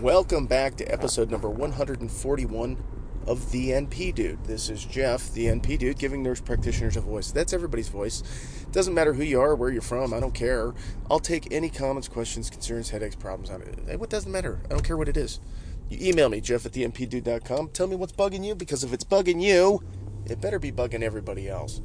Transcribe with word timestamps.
Welcome 0.00 0.46
back 0.46 0.76
to 0.76 0.84
episode 0.84 1.28
number 1.28 1.50
141 1.50 2.84
of 3.26 3.50
The 3.50 3.70
NP 3.70 4.14
Dude. 4.14 4.44
This 4.44 4.70
is 4.70 4.84
Jeff, 4.84 5.32
the 5.32 5.46
NP 5.46 5.76
Dude, 5.76 5.98
giving 5.98 6.22
nurse 6.22 6.40
practitioners 6.40 6.96
a 6.96 7.00
voice. 7.00 7.32
That's 7.32 7.52
everybody's 7.52 7.88
voice. 7.88 8.22
It 8.62 8.70
Doesn't 8.70 8.94
matter 8.94 9.14
who 9.14 9.24
you 9.24 9.40
are, 9.40 9.56
where 9.56 9.70
you're 9.70 9.82
from, 9.82 10.14
I 10.14 10.20
don't 10.20 10.34
care. 10.34 10.72
I'll 11.10 11.18
take 11.18 11.52
any 11.52 11.68
comments, 11.68 12.06
questions, 12.06 12.48
concerns, 12.48 12.90
headaches, 12.90 13.16
problems. 13.16 13.50
It 13.88 14.08
doesn't 14.08 14.30
matter. 14.30 14.60
I 14.66 14.68
don't 14.68 14.84
care 14.84 14.96
what 14.96 15.08
it 15.08 15.16
is. 15.16 15.40
You 15.88 15.98
email 16.00 16.28
me, 16.28 16.40
jeff 16.40 16.64
at 16.64 16.74
the 16.74 16.84
thenpdude.com. 16.84 17.70
Tell 17.70 17.88
me 17.88 17.96
what's 17.96 18.12
bugging 18.12 18.44
you, 18.44 18.54
because 18.54 18.84
if 18.84 18.92
it's 18.92 19.02
bugging 19.02 19.42
you, 19.42 19.82
it 20.26 20.40
better 20.40 20.60
be 20.60 20.70
bugging 20.70 21.02
everybody 21.02 21.48
else. 21.48 21.82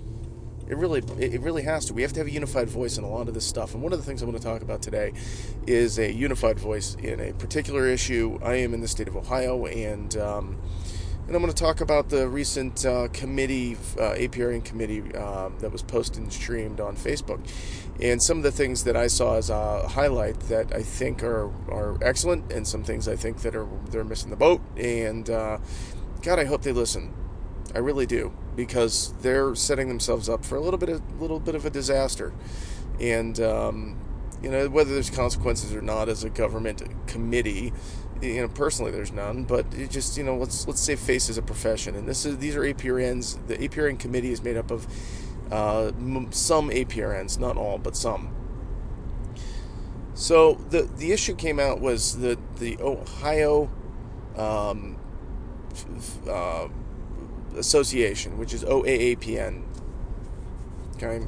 It 0.68 0.78
really, 0.78 1.04
it 1.20 1.42
really 1.42 1.64
has 1.64 1.86
to. 1.86 1.94
We 1.94 2.04
have 2.04 2.14
to 2.14 2.22
have 2.22 2.28
a 2.28 2.32
unified 2.32 2.70
voice 2.70 2.98
in 2.98 3.04
a 3.04 3.10
lot 3.10 3.28
of 3.28 3.34
this 3.34 3.46
stuff. 3.46 3.74
And 3.74 3.84
one 3.84 3.92
of 3.92 4.00
the 4.00 4.06
things 4.06 4.24
I 4.24 4.26
want 4.26 4.38
to 4.38 4.44
talk 4.44 4.62
about 4.62 4.82
today 4.82 5.14
is 5.68 6.00
a 6.00 6.12
unified 6.12 6.58
voice 6.58 6.96
in 6.96 7.20
a 7.20 7.34
particular 7.34 7.86
issue. 7.88 8.40
I 8.42 8.56
am 8.56 8.74
in 8.74 8.80
the 8.82 8.88
state 8.88 9.08
of 9.10 9.18
Ohio, 9.18 9.66
and 9.66 10.16
um, 10.16 10.62
and 11.28 11.36
I'm 11.36 11.42
going 11.42 11.54
to 11.54 11.64
talk 11.64 11.80
about 11.80 12.10
the 12.10 12.28
recent 12.28 12.86
uh, 12.86 13.08
committee, 13.10 13.76
uh, 13.98 14.14
APRN 14.14 14.64
committee 14.66 15.04
uh, 15.16 15.50
that 15.60 15.72
was 15.72 15.82
posted 15.82 16.22
and 16.22 16.32
streamed 16.32 16.80
on 16.80 16.96
Facebook, 16.96 17.46
and 18.02 18.22
some 18.22 18.38
of 18.38 18.44
the 18.44 18.52
things 18.52 18.84
that 18.86 18.98
I 18.98 19.08
saw 19.08 19.36
as 19.36 19.50
a 19.50 19.88
highlight 19.88 20.40
that 20.42 20.74
I 20.74 20.82
think 20.82 21.24
are 21.24 21.52
are 21.70 21.98
excellent, 22.02 22.52
and 22.52 22.66
some 22.66 22.84
things 22.84 23.08
I 23.08 23.16
think 23.16 23.42
that 23.42 23.56
are 23.56 23.68
they're 23.90 24.04
missing 24.04 24.30
the 24.30 24.38
boat. 24.38 24.62
And 24.78 25.30
uh, 25.30 25.60
God, 26.22 26.40
I 26.40 26.46
hope 26.46 26.62
they 26.62 26.72
listen. 26.72 27.14
I 27.74 27.80
really 27.80 28.06
do 28.06 28.34
because 28.56 29.14
they're 29.22 29.56
setting 29.56 29.88
themselves 29.88 30.30
up 30.30 30.46
for 30.46 30.56
a 30.56 30.62
little 30.62 30.78
bit 30.78 30.90
of 30.90 31.22
little 31.22 31.40
bit 31.40 31.56
of 31.56 31.66
a 31.66 31.70
disaster, 31.70 32.34
and 33.00 33.40
um, 33.40 34.00
you 34.42 34.50
know 34.50 34.70
whether 34.70 34.94
there's 34.94 35.10
consequences 35.10 35.74
or 35.74 35.82
not 35.82 36.10
as 36.10 36.24
a 36.24 36.30
government 36.30 36.84
committee 37.08 37.74
you 38.22 38.42
know 38.42 38.48
personally 38.48 38.92
there's 38.92 39.12
none 39.12 39.44
but 39.44 39.66
it 39.74 39.90
just 39.90 40.18
you 40.18 40.24
know 40.24 40.36
let's 40.36 40.68
let's 40.68 40.82
say 40.82 40.96
face 40.96 41.30
as 41.30 41.38
a 41.38 41.42
profession. 41.42 41.96
And 41.96 42.08
this 42.08 42.26
is 42.26 42.38
these 42.38 42.56
are 42.56 42.62
APRNs 42.62 43.48
the 43.48 43.58
APRN 43.58 44.00
committee 44.00 44.32
is 44.32 44.44
made 44.44 44.58
up 44.58 44.72
of 44.72 44.88
uh, 45.52 45.92
some 46.32 46.70
APRNs 46.70 47.40
not 47.40 47.58
all 47.58 47.78
but 47.78 47.96
some. 47.96 48.34
So 50.14 50.54
the 50.70 50.84
the 50.84 51.12
issue 51.12 51.36
came 51.36 51.60
out 51.60 51.80
was 51.82 52.20
that 52.20 52.58
the 52.58 52.78
Ohio 52.80 53.70
um, 54.38 54.98
uh, 56.30 56.68
Association 57.58 58.38
which 58.38 58.54
is 58.54 58.64
OAAPN 58.64 59.64
okay 60.96 61.26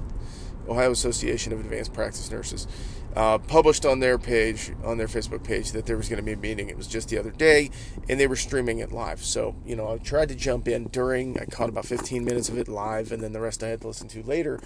Ohio 0.68 0.92
Association 0.92 1.54
of 1.54 1.60
Advanced 1.60 1.94
Practice 1.94 2.32
Nurses 2.32 2.68
uh, 3.16 3.38
published 3.38 3.86
on 3.86 4.00
their 4.00 4.18
page, 4.18 4.74
on 4.84 4.98
their 4.98 5.08
Facebook 5.08 5.44
page, 5.44 5.72
that 5.72 5.86
there 5.86 5.96
was 5.96 6.10
going 6.10 6.18
to 6.18 6.24
be 6.24 6.34
a 6.34 6.38
meeting. 6.38 6.70
It 6.70 6.76
was 6.76 6.88
just 6.88 7.08
the 7.08 7.18
other 7.18 7.32
day, 7.32 7.72
and 8.10 8.20
they 8.20 8.28
were 8.28 8.36
streaming 8.36 8.80
it 8.80 8.92
live. 8.92 9.24
So, 9.24 9.56
you 9.66 9.76
know, 9.76 9.94
I 9.94 9.98
tried 9.98 10.30
to 10.30 10.36
jump 10.36 10.68
in 10.68 10.88
during, 10.88 11.40
I 11.40 11.46
caught 11.46 11.70
about 11.70 11.86
15 11.86 12.26
minutes 12.26 12.50
of 12.50 12.58
it 12.58 12.68
live, 12.68 13.14
and 13.14 13.24
then 13.24 13.32
the 13.32 13.40
rest 13.40 13.64
I 13.64 13.70
had 13.70 13.82
to 13.82 13.88
listen 13.88 14.10
to 14.10 14.24
later. 14.24 14.60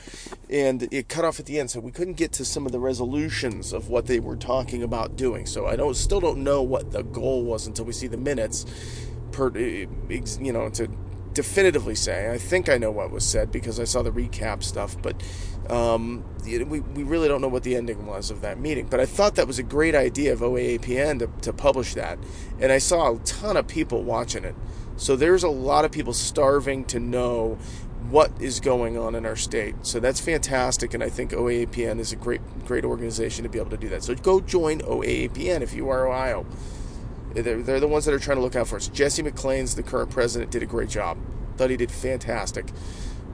And 0.50 0.92
it 0.92 1.10
cut 1.10 1.26
off 1.26 1.40
at 1.40 1.46
the 1.46 1.60
end, 1.60 1.70
so 1.70 1.80
we 1.80 1.92
couldn't 1.92 2.16
get 2.16 2.32
to 2.34 2.46
some 2.46 2.66
of 2.66 2.72
the 2.72 2.80
resolutions 2.80 3.72
of 3.72 3.90
what 3.90 4.08
they 4.08 4.20
were 4.20 4.36
talking 4.36 4.82
about 4.82 5.16
doing. 5.16 5.46
So 5.46 5.68
I 5.68 5.76
don't, 5.76 5.96
still 5.96 6.20
don't 6.20 6.44
know 6.44 6.64
what 6.64 6.92
the 6.92 7.04
goal 7.04 7.44
was 7.44 7.68
until 7.68 7.86
we 7.86 7.94
see 7.94 8.08
the 8.08 8.18
minutes. 8.18 8.66
Per, 9.32 9.56
eh, 9.56 9.86
you 10.10 10.52
know, 10.52 10.70
to 10.72 10.90
definitively 11.40 11.96
say. 11.96 12.30
I 12.30 12.38
think 12.38 12.68
I 12.68 12.78
know 12.78 12.92
what 12.92 13.12
was 13.12 13.26
said 13.26 13.50
because 13.50 13.80
I 13.80 13.86
saw 13.86 14.02
the 14.02 14.12
recap 14.12 14.62
stuff, 14.62 15.02
but 15.02 15.16
um, 15.70 16.26
we, 16.44 16.82
we 16.82 17.04
really 17.04 17.30
don't 17.30 17.40
know 17.40 17.48
what 17.48 17.64
the 17.64 17.78
ending 17.78 18.06
was 18.06 18.30
of 18.30 18.42
that 18.42 18.60
meeting. 18.60 18.88
But 18.88 19.00
I 19.00 19.06
thought 19.06 19.36
that 19.36 19.48
was 19.48 19.58
a 19.58 19.64
great 19.64 19.96
idea 19.96 20.34
of 20.34 20.42
OAAPN 20.42 21.20
to, 21.20 21.30
to 21.44 21.54
publish 21.54 21.94
that. 21.94 22.20
And 22.60 22.74
I 22.74 22.78
saw 22.78 23.16
a 23.16 23.20
ton 23.20 23.56
of 23.56 23.70
people 23.70 24.04
watching 24.04 24.44
it. 24.44 24.54
So 24.98 25.16
there's 25.16 25.44
a 25.44 25.50
lot 25.50 25.86
of 25.86 25.94
people 25.94 26.12
starving 26.12 26.84
to 26.88 27.00
know 27.00 27.58
what 28.10 28.34
is 28.42 28.60
going 28.60 28.98
on 28.98 29.16
in 29.16 29.26
our 29.26 29.38
state. 29.38 29.76
So 29.84 30.02
that's 30.02 30.20
fantastic, 30.20 30.94
and 30.94 31.02
I 31.02 31.08
think 31.08 31.32
OAAPN 31.32 32.00
is 32.00 32.12
a 32.12 32.18
great, 32.18 32.42
great 32.66 32.84
organization 32.84 33.44
to 33.44 33.50
be 33.50 33.60
able 33.60 33.70
to 33.70 33.78
do 33.78 33.88
that. 33.90 34.04
So 34.04 34.14
go 34.14 34.42
join 34.42 34.82
OAAPN 34.82 35.62
if 35.62 35.74
you 35.74 35.88
are 35.88 36.06
Ohio. 36.06 36.46
They're, 37.34 37.62
they're 37.62 37.80
the 37.80 37.88
ones 37.88 38.06
that 38.06 38.14
are 38.14 38.20
trying 38.20 38.38
to 38.38 38.44
look 38.44 38.56
out 38.56 38.68
for 38.68 38.78
us. 38.78 38.88
Jesse 38.88 39.22
McClain's 39.22 39.76
the 39.76 39.84
current 39.84 40.10
president 40.10 40.52
did 40.52 40.64
a 40.64 40.66
great 40.66 40.90
job. 40.90 41.18
Thought 41.58 41.70
he 41.70 41.78
did 41.78 41.92
fantastic. 41.92 42.66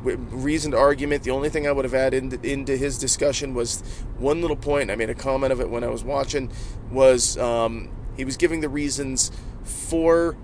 Reasoned 0.03 0.75
argument. 0.75 1.23
The 1.23 1.31
only 1.31 1.50
thing 1.50 1.67
I 1.67 1.72
would 1.72 1.85
have 1.85 1.94
added 1.94 2.45
into 2.45 2.78
his 2.78 2.97
discussion 2.97 3.53
was 3.53 3.81
one 4.17 4.41
little 4.41 4.55
point. 4.55 4.91
I 4.91 4.95
made 4.95 5.09
a 5.09 5.16
comment 5.16 5.51
of 5.51 5.59
it 5.59 5.69
when 5.69 5.84
I 5.84 5.88
was 5.88 6.03
watching. 6.03 6.51
Was 6.91 7.38
um, 7.38 7.89
he 8.16 8.23
was 8.23 8.38
giving 8.38 8.61
the 8.61 8.69
reasons 8.69 9.31
for 9.63 10.38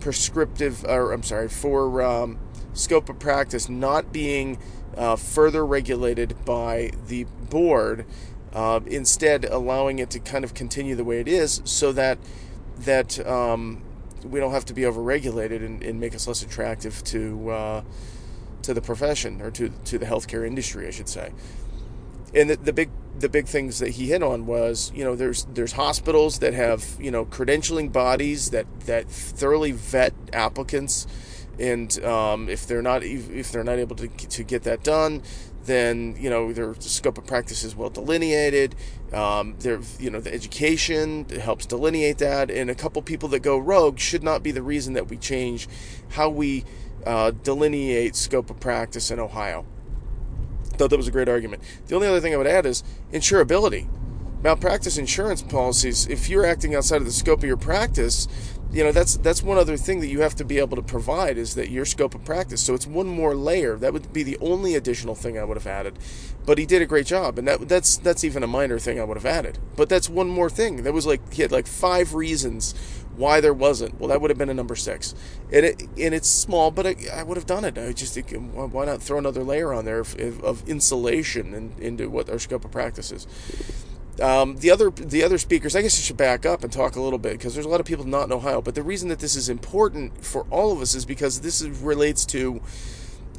prescriptive, 0.00 0.84
or 0.84 1.12
I'm 1.12 1.24
sorry, 1.24 1.48
for 1.48 2.00
um, 2.00 2.38
scope 2.72 3.08
of 3.08 3.18
practice 3.18 3.68
not 3.68 4.12
being 4.12 4.58
uh, 4.96 5.16
further 5.16 5.66
regulated 5.66 6.44
by 6.44 6.92
the 7.06 7.24
board. 7.24 8.06
Uh, 8.52 8.80
instead, 8.86 9.44
allowing 9.44 9.98
it 9.98 10.10
to 10.10 10.18
kind 10.18 10.44
of 10.44 10.54
continue 10.54 10.94
the 10.94 11.04
way 11.04 11.20
it 11.20 11.28
is, 11.28 11.60
so 11.64 11.92
that 11.92 12.18
that 12.80 13.24
um, 13.26 13.82
we 14.24 14.40
don't 14.40 14.52
have 14.52 14.64
to 14.66 14.74
be 14.74 14.82
overregulated 14.82 15.64
and, 15.64 15.82
and 15.82 16.00
make 16.00 16.14
us 16.14 16.26
less 16.26 16.42
attractive 16.42 17.02
to 17.04 17.50
uh, 17.50 17.82
to 18.62 18.74
the 18.74 18.80
profession 18.82 19.40
or 19.40 19.50
to 19.52 19.70
to 19.84 19.98
the 19.98 20.06
healthcare 20.06 20.46
industry, 20.46 20.86
I 20.86 20.90
should 20.90 21.08
say. 21.08 21.32
And 22.34 22.50
the, 22.50 22.56
the 22.56 22.72
big 22.72 22.90
the 23.18 23.28
big 23.28 23.46
things 23.46 23.78
that 23.78 23.90
he 23.90 24.08
hit 24.08 24.22
on 24.22 24.46
was 24.46 24.92
you 24.94 25.04
know 25.04 25.16
there's 25.16 25.44
there's 25.52 25.72
hospitals 25.72 26.38
that 26.40 26.54
have 26.54 26.96
you 27.00 27.10
know 27.10 27.24
credentialing 27.24 27.92
bodies 27.92 28.50
that 28.50 28.66
that 28.80 29.08
thoroughly 29.08 29.72
vet 29.72 30.12
applicants 30.32 31.06
and 31.58 32.02
um, 32.04 32.48
if 32.48 32.66
they're 32.66 32.82
not 32.82 33.02
if 33.02 33.50
they're 33.50 33.64
not 33.64 33.78
able 33.78 33.96
to 33.96 34.08
to 34.08 34.42
get 34.42 34.62
that 34.62 34.82
done 34.82 35.22
then 35.64 36.16
you 36.18 36.30
know 36.30 36.52
their 36.52 36.74
scope 36.80 37.18
of 37.18 37.26
practice 37.26 37.64
is 37.64 37.76
well 37.76 37.90
delineated. 37.90 38.74
Um, 39.12 39.56
there, 39.60 39.80
you 39.98 40.10
know, 40.10 40.20
the 40.20 40.32
education 40.32 41.26
helps 41.28 41.66
delineate 41.66 42.18
that, 42.18 42.50
and 42.50 42.70
a 42.70 42.74
couple 42.74 43.00
people 43.02 43.28
that 43.30 43.40
go 43.40 43.58
rogue 43.58 43.98
should 43.98 44.22
not 44.22 44.42
be 44.42 44.50
the 44.50 44.62
reason 44.62 44.94
that 44.94 45.08
we 45.08 45.16
change 45.16 45.68
how 46.10 46.28
we 46.28 46.64
uh, 47.06 47.30
delineate 47.30 48.16
scope 48.16 48.50
of 48.50 48.60
practice 48.60 49.10
in 49.10 49.18
Ohio. 49.18 49.64
Thought 50.76 50.90
that 50.90 50.96
was 50.96 51.08
a 51.08 51.12
great 51.12 51.28
argument. 51.28 51.62
The 51.86 51.94
only 51.94 52.06
other 52.06 52.20
thing 52.20 52.34
I 52.34 52.36
would 52.36 52.46
add 52.46 52.66
is 52.66 52.84
insurability. 53.12 53.88
Malpractice 54.42 54.96
insurance 54.96 55.42
policies. 55.42 56.06
If 56.06 56.28
you're 56.28 56.46
acting 56.46 56.74
outside 56.74 56.98
of 56.98 57.04
the 57.04 57.12
scope 57.12 57.40
of 57.40 57.44
your 57.44 57.56
practice, 57.56 58.28
you 58.70 58.84
know 58.84 58.92
that's 58.92 59.16
that's 59.16 59.42
one 59.42 59.56
other 59.56 59.76
thing 59.76 60.00
that 60.00 60.08
you 60.08 60.20
have 60.20 60.34
to 60.36 60.44
be 60.44 60.58
able 60.58 60.76
to 60.76 60.82
provide 60.82 61.38
is 61.38 61.54
that 61.54 61.70
your 61.70 61.84
scope 61.84 62.14
of 62.14 62.24
practice. 62.24 62.60
So 62.60 62.74
it's 62.74 62.86
one 62.86 63.06
more 63.06 63.34
layer. 63.34 63.76
That 63.76 63.92
would 63.92 64.12
be 64.12 64.22
the 64.22 64.36
only 64.40 64.74
additional 64.74 65.14
thing 65.14 65.38
i 65.38 65.44
would 65.44 65.56
have 65.56 65.66
added. 65.66 65.98
But 66.44 66.58
he 66.58 66.66
did 66.66 66.82
a 66.82 66.86
great 66.86 67.06
job 67.06 67.38
and 67.38 67.48
that 67.48 67.68
that's 67.68 67.96
that's 67.96 68.24
even 68.24 68.42
a 68.42 68.46
minor 68.46 68.78
thing 68.78 69.00
i 69.00 69.04
would 69.04 69.16
have 69.16 69.26
added. 69.26 69.58
But 69.76 69.88
that's 69.88 70.10
one 70.10 70.28
more 70.28 70.50
thing. 70.50 70.82
That 70.82 70.92
was 70.92 71.06
like 71.06 71.32
he 71.32 71.42
had 71.42 71.52
like 71.52 71.66
five 71.66 72.14
reasons 72.14 72.74
why 73.16 73.40
there 73.40 73.54
wasn't. 73.54 73.98
Well 73.98 74.08
that 74.08 74.20
would 74.20 74.30
have 74.30 74.38
been 74.38 74.50
a 74.50 74.54
number 74.54 74.76
six. 74.76 75.14
And 75.50 75.64
it 75.64 75.82
and 75.96 76.12
it's 76.14 76.28
small 76.28 76.70
but 76.70 76.86
I, 76.86 76.96
I 77.14 77.22
would 77.22 77.38
have 77.38 77.46
done 77.46 77.64
it. 77.64 77.78
I 77.78 77.92
just 77.92 78.12
think 78.12 78.34
why 78.52 78.84
not 78.84 79.02
throw 79.02 79.16
another 79.16 79.44
layer 79.44 79.72
on 79.72 79.86
there 79.86 80.00
of, 80.00 80.44
of 80.44 80.68
insulation 80.68 81.54
and 81.54 81.78
into 81.78 82.10
what 82.10 82.28
our 82.28 82.38
scope 82.38 82.66
of 82.66 82.70
practice 82.70 83.12
is 83.12 83.26
um, 84.20 84.56
the 84.56 84.70
other 84.70 84.90
the 84.90 85.22
other 85.22 85.38
speakers, 85.38 85.76
I 85.76 85.82
guess 85.82 85.98
I 85.98 86.02
should 86.02 86.16
back 86.16 86.44
up 86.44 86.64
and 86.64 86.72
talk 86.72 86.96
a 86.96 87.00
little 87.00 87.18
bit 87.18 87.32
because 87.32 87.54
there's 87.54 87.66
a 87.66 87.68
lot 87.68 87.80
of 87.80 87.86
people 87.86 88.04
not 88.04 88.24
in 88.24 88.32
Ohio. 88.32 88.60
But 88.60 88.74
the 88.74 88.82
reason 88.82 89.08
that 89.08 89.20
this 89.20 89.36
is 89.36 89.48
important 89.48 90.24
for 90.24 90.46
all 90.50 90.72
of 90.72 90.80
us 90.80 90.94
is 90.94 91.04
because 91.04 91.40
this 91.40 91.60
is, 91.60 91.78
relates 91.80 92.24
to 92.26 92.60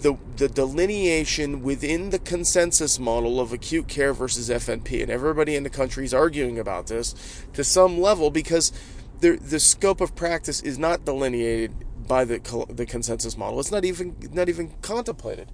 the 0.01 0.17
the 0.37 0.47
delineation 0.47 1.61
within 1.61 2.09
the 2.09 2.19
consensus 2.19 2.99
model 2.99 3.39
of 3.39 3.51
acute 3.51 3.87
care 3.87 4.13
versus 4.13 4.49
FNP, 4.49 5.01
and 5.01 5.11
everybody 5.11 5.55
in 5.55 5.63
the 5.63 5.69
country 5.69 6.05
is 6.05 6.13
arguing 6.13 6.57
about 6.57 6.87
this 6.87 7.43
to 7.53 7.63
some 7.63 7.99
level 7.99 8.31
because 8.31 8.71
the 9.19 9.37
the 9.37 9.59
scope 9.59 10.01
of 10.01 10.15
practice 10.15 10.61
is 10.61 10.79
not 10.79 11.03
delineated 11.03 11.73
by 12.07 12.23
the 12.23 12.39
the 12.69 12.85
consensus 12.85 13.37
model. 13.37 13.59
It's 13.59 13.71
not 13.71 13.85
even 13.85 14.15
not 14.31 14.49
even 14.49 14.73
contemplated 14.81 15.51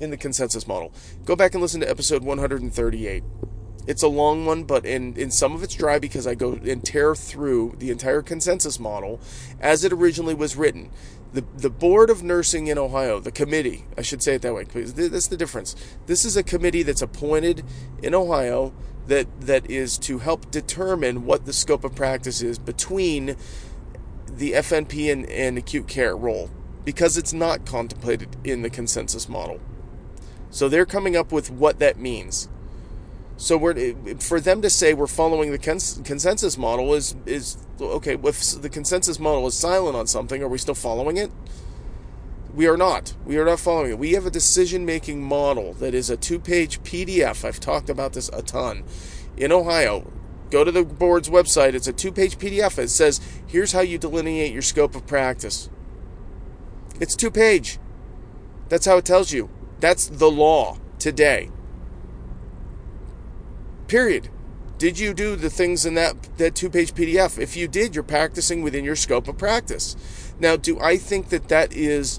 in 0.00 0.10
the 0.10 0.16
consensus 0.16 0.66
model. 0.66 0.92
Go 1.24 1.36
back 1.36 1.54
and 1.54 1.62
listen 1.62 1.80
to 1.80 1.88
episode 1.88 2.24
138. 2.24 3.22
It's 3.86 4.02
a 4.02 4.08
long 4.08 4.46
one, 4.46 4.64
but 4.64 4.86
in, 4.86 5.16
in 5.16 5.30
some 5.30 5.54
of 5.54 5.62
it's 5.62 5.74
dry 5.74 5.98
because 5.98 6.26
I 6.26 6.34
go 6.34 6.52
and 6.52 6.84
tear 6.84 7.14
through 7.14 7.76
the 7.78 7.90
entire 7.90 8.22
consensus 8.22 8.78
model 8.78 9.20
as 9.60 9.84
it 9.84 9.92
originally 9.92 10.34
was 10.34 10.56
written. 10.56 10.90
The, 11.32 11.44
the 11.56 11.70
Board 11.70 12.10
of 12.10 12.22
Nursing 12.22 12.66
in 12.68 12.78
Ohio, 12.78 13.18
the 13.18 13.32
committee, 13.32 13.86
I 13.96 14.02
should 14.02 14.22
say 14.22 14.34
it 14.34 14.42
that 14.42 14.54
way, 14.54 14.64
because 14.64 14.92
that's 14.92 15.28
the 15.28 15.36
difference. 15.36 15.74
This 16.06 16.24
is 16.24 16.36
a 16.36 16.42
committee 16.42 16.82
that's 16.82 17.02
appointed 17.02 17.64
in 18.02 18.14
Ohio 18.14 18.72
that, 19.06 19.26
that 19.40 19.68
is 19.68 19.98
to 19.98 20.18
help 20.18 20.50
determine 20.50 21.24
what 21.24 21.46
the 21.46 21.52
scope 21.52 21.84
of 21.84 21.94
practice 21.94 22.42
is 22.42 22.58
between 22.58 23.36
the 24.28 24.52
FNP 24.52 25.12
and, 25.12 25.26
and 25.26 25.58
acute 25.58 25.88
care 25.88 26.16
role 26.16 26.50
because 26.84 27.16
it's 27.16 27.32
not 27.32 27.64
contemplated 27.64 28.36
in 28.44 28.62
the 28.62 28.70
consensus 28.70 29.28
model. 29.28 29.60
So 30.50 30.68
they're 30.68 30.86
coming 30.86 31.16
up 31.16 31.32
with 31.32 31.50
what 31.50 31.78
that 31.78 31.98
means. 31.98 32.48
So 33.36 33.56
we're 33.56 33.94
for 34.20 34.40
them 34.40 34.62
to 34.62 34.70
say 34.70 34.94
we're 34.94 35.06
following 35.06 35.50
the 35.50 35.58
cons- 35.58 36.00
consensus 36.04 36.56
model 36.56 36.94
is 36.94 37.16
is 37.26 37.56
okay. 37.80 38.14
If 38.14 38.62
the 38.62 38.68
consensus 38.68 39.18
model 39.18 39.46
is 39.46 39.54
silent 39.54 39.96
on 39.96 40.06
something, 40.06 40.42
are 40.42 40.48
we 40.48 40.58
still 40.58 40.74
following 40.74 41.16
it? 41.16 41.30
We 42.54 42.66
are 42.66 42.76
not. 42.76 43.14
We 43.24 43.38
are 43.38 43.46
not 43.46 43.60
following 43.60 43.92
it. 43.92 43.98
We 43.98 44.12
have 44.12 44.26
a 44.26 44.30
decision 44.30 44.84
making 44.84 45.22
model 45.22 45.72
that 45.74 45.94
is 45.94 46.10
a 46.10 46.16
two 46.16 46.38
page 46.38 46.82
PDF. 46.82 47.44
I've 47.44 47.60
talked 47.60 47.88
about 47.88 48.12
this 48.12 48.28
a 48.28 48.42
ton. 48.42 48.84
In 49.36 49.50
Ohio, 49.50 50.12
go 50.50 50.62
to 50.62 50.70
the 50.70 50.84
board's 50.84 51.30
website. 51.30 51.72
It's 51.72 51.88
a 51.88 51.92
two 51.92 52.12
page 52.12 52.38
PDF. 52.38 52.78
It 52.78 52.90
says, 52.90 53.20
here's 53.46 53.72
how 53.72 53.80
you 53.80 53.96
delineate 53.96 54.52
your 54.52 54.62
scope 54.62 54.94
of 54.94 55.06
practice. 55.06 55.70
It's 57.00 57.16
two 57.16 57.30
page. 57.30 57.78
That's 58.68 58.84
how 58.86 58.98
it 58.98 59.06
tells 59.06 59.32
you. 59.32 59.48
That's 59.80 60.06
the 60.06 60.30
law 60.30 60.78
today. 60.98 61.50
Period. 63.92 64.30
Did 64.78 64.98
you 64.98 65.12
do 65.12 65.36
the 65.36 65.50
things 65.50 65.84
in 65.84 65.92
that, 65.96 66.38
that 66.38 66.54
two 66.54 66.70
page 66.70 66.94
PDF? 66.94 67.38
If 67.38 67.58
you 67.58 67.68
did, 67.68 67.94
you're 67.94 68.02
practicing 68.02 68.62
within 68.62 68.86
your 68.86 68.96
scope 68.96 69.28
of 69.28 69.36
practice. 69.36 70.32
Now, 70.40 70.56
do 70.56 70.80
I 70.80 70.96
think 70.96 71.28
that 71.28 71.48
that 71.48 71.74
is 71.74 72.18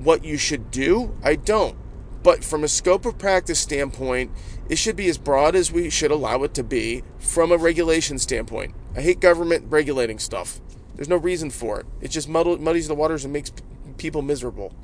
what 0.00 0.22
you 0.22 0.36
should 0.36 0.70
do? 0.70 1.16
I 1.24 1.36
don't. 1.36 1.78
But 2.22 2.44
from 2.44 2.62
a 2.62 2.68
scope 2.68 3.06
of 3.06 3.16
practice 3.16 3.58
standpoint, 3.58 4.32
it 4.68 4.76
should 4.76 4.96
be 4.96 5.08
as 5.08 5.16
broad 5.16 5.54
as 5.54 5.72
we 5.72 5.88
should 5.88 6.10
allow 6.10 6.42
it 6.42 6.52
to 6.52 6.62
be 6.62 7.04
from 7.18 7.52
a 7.52 7.56
regulation 7.56 8.18
standpoint. 8.18 8.74
I 8.94 9.00
hate 9.00 9.18
government 9.18 9.64
regulating 9.70 10.18
stuff. 10.18 10.60
There's 10.94 11.08
no 11.08 11.16
reason 11.16 11.48
for 11.48 11.80
it. 11.80 11.86
It 12.02 12.10
just 12.10 12.28
muddies 12.28 12.86
the 12.86 12.94
waters 12.94 13.24
and 13.24 13.32
makes 13.32 13.50
people 13.96 14.20
miserable. 14.20 14.74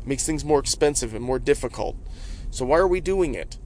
It 0.00 0.06
makes 0.06 0.24
things 0.24 0.46
more 0.46 0.60
expensive 0.60 1.14
and 1.14 1.22
more 1.22 1.38
difficult. 1.38 1.94
So 2.50 2.64
why 2.64 2.78
are 2.78 2.88
we 2.88 3.02
doing 3.02 3.34
it? 3.34 3.58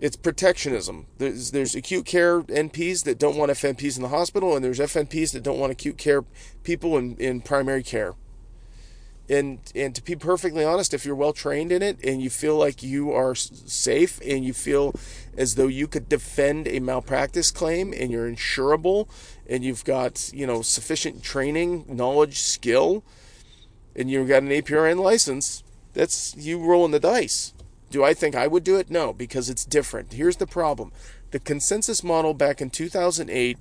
It's 0.00 0.16
protectionism. 0.16 1.06
There's, 1.18 1.50
there's 1.50 1.74
acute 1.74 2.06
care 2.06 2.40
NPs 2.42 3.04
that 3.04 3.18
don't 3.18 3.36
want 3.36 3.52
FNPs 3.52 3.96
in 3.96 4.02
the 4.02 4.08
hospital, 4.08 4.56
and 4.56 4.64
there's 4.64 4.78
FNPs 4.78 5.32
that 5.32 5.42
don't 5.42 5.58
want 5.58 5.72
acute 5.72 5.98
care 5.98 6.24
people 6.64 6.96
in, 6.96 7.16
in 7.16 7.42
primary 7.42 7.82
care. 7.82 8.14
And 9.28 9.60
and 9.76 9.94
to 9.94 10.02
be 10.02 10.16
perfectly 10.16 10.64
honest, 10.64 10.92
if 10.92 11.04
you're 11.04 11.14
well 11.14 11.32
trained 11.32 11.70
in 11.70 11.82
it 11.82 12.02
and 12.02 12.20
you 12.20 12.28
feel 12.28 12.56
like 12.56 12.82
you 12.82 13.12
are 13.12 13.36
safe 13.36 14.20
and 14.26 14.44
you 14.44 14.52
feel 14.52 14.92
as 15.36 15.54
though 15.54 15.68
you 15.68 15.86
could 15.86 16.08
defend 16.08 16.66
a 16.66 16.80
malpractice 16.80 17.52
claim 17.52 17.94
and 17.96 18.10
you're 18.10 18.28
insurable 18.28 19.08
and 19.48 19.62
you've 19.62 19.84
got 19.84 20.32
you 20.34 20.48
know 20.48 20.62
sufficient 20.62 21.22
training, 21.22 21.84
knowledge, 21.88 22.40
skill, 22.40 23.04
and 23.94 24.10
you've 24.10 24.26
got 24.26 24.42
an 24.42 24.48
APRN 24.48 24.98
license, 24.98 25.62
that's 25.94 26.34
you 26.36 26.58
rolling 26.58 26.90
the 26.90 26.98
dice. 26.98 27.52
Do 27.90 28.04
I 28.04 28.14
think 28.14 28.34
I 28.34 28.46
would 28.46 28.64
do 28.64 28.76
it? 28.76 28.90
No, 28.90 29.12
because 29.12 29.50
it's 29.50 29.64
different. 29.64 30.12
Here's 30.12 30.36
the 30.36 30.46
problem 30.46 30.92
the 31.30 31.40
consensus 31.40 32.02
model 32.02 32.34
back 32.34 32.60
in 32.60 32.70
2008 32.70 33.58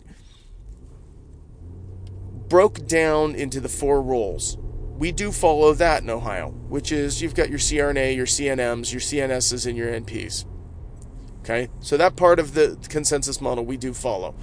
broke 2.48 2.88
down 2.88 3.36
into 3.36 3.60
the 3.60 3.70
four 3.70 4.02
roles. 4.02 4.58
We 4.98 5.12
do 5.12 5.32
follow 5.32 5.74
that 5.74 6.04
in 6.04 6.10
Ohio, 6.10 6.50
which 6.68 6.92
is 6.92 7.22
you've 7.22 7.36
got 7.36 7.50
your 7.50 7.60
CRNA, 7.60 8.16
your 8.16 8.26
CNMs, 8.26 8.92
your 8.92 9.00
CNSs, 9.00 9.66
and 9.66 9.78
your 9.78 9.88
NPs. 9.88 10.46
Okay, 11.40 11.70
so 11.80 11.96
that 11.96 12.16
part 12.16 12.38
of 12.38 12.54
the 12.54 12.78
consensus 12.90 13.40
model 13.40 13.66
we 13.66 13.78
do 13.78 13.94
follow. 13.94 14.36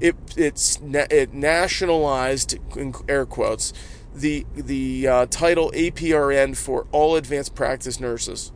It 0.00 0.16
it's 0.36 0.78
it 0.82 1.34
nationalized 1.34 2.58
in 2.76 2.94
air 3.08 3.26
quotes 3.26 3.72
the 4.14 4.46
the 4.54 5.08
uh, 5.08 5.26
title 5.26 5.70
APRN 5.74 6.56
for 6.56 6.86
all 6.92 7.16
advanced 7.16 7.54
practice 7.54 7.98
nurses. 7.98 8.52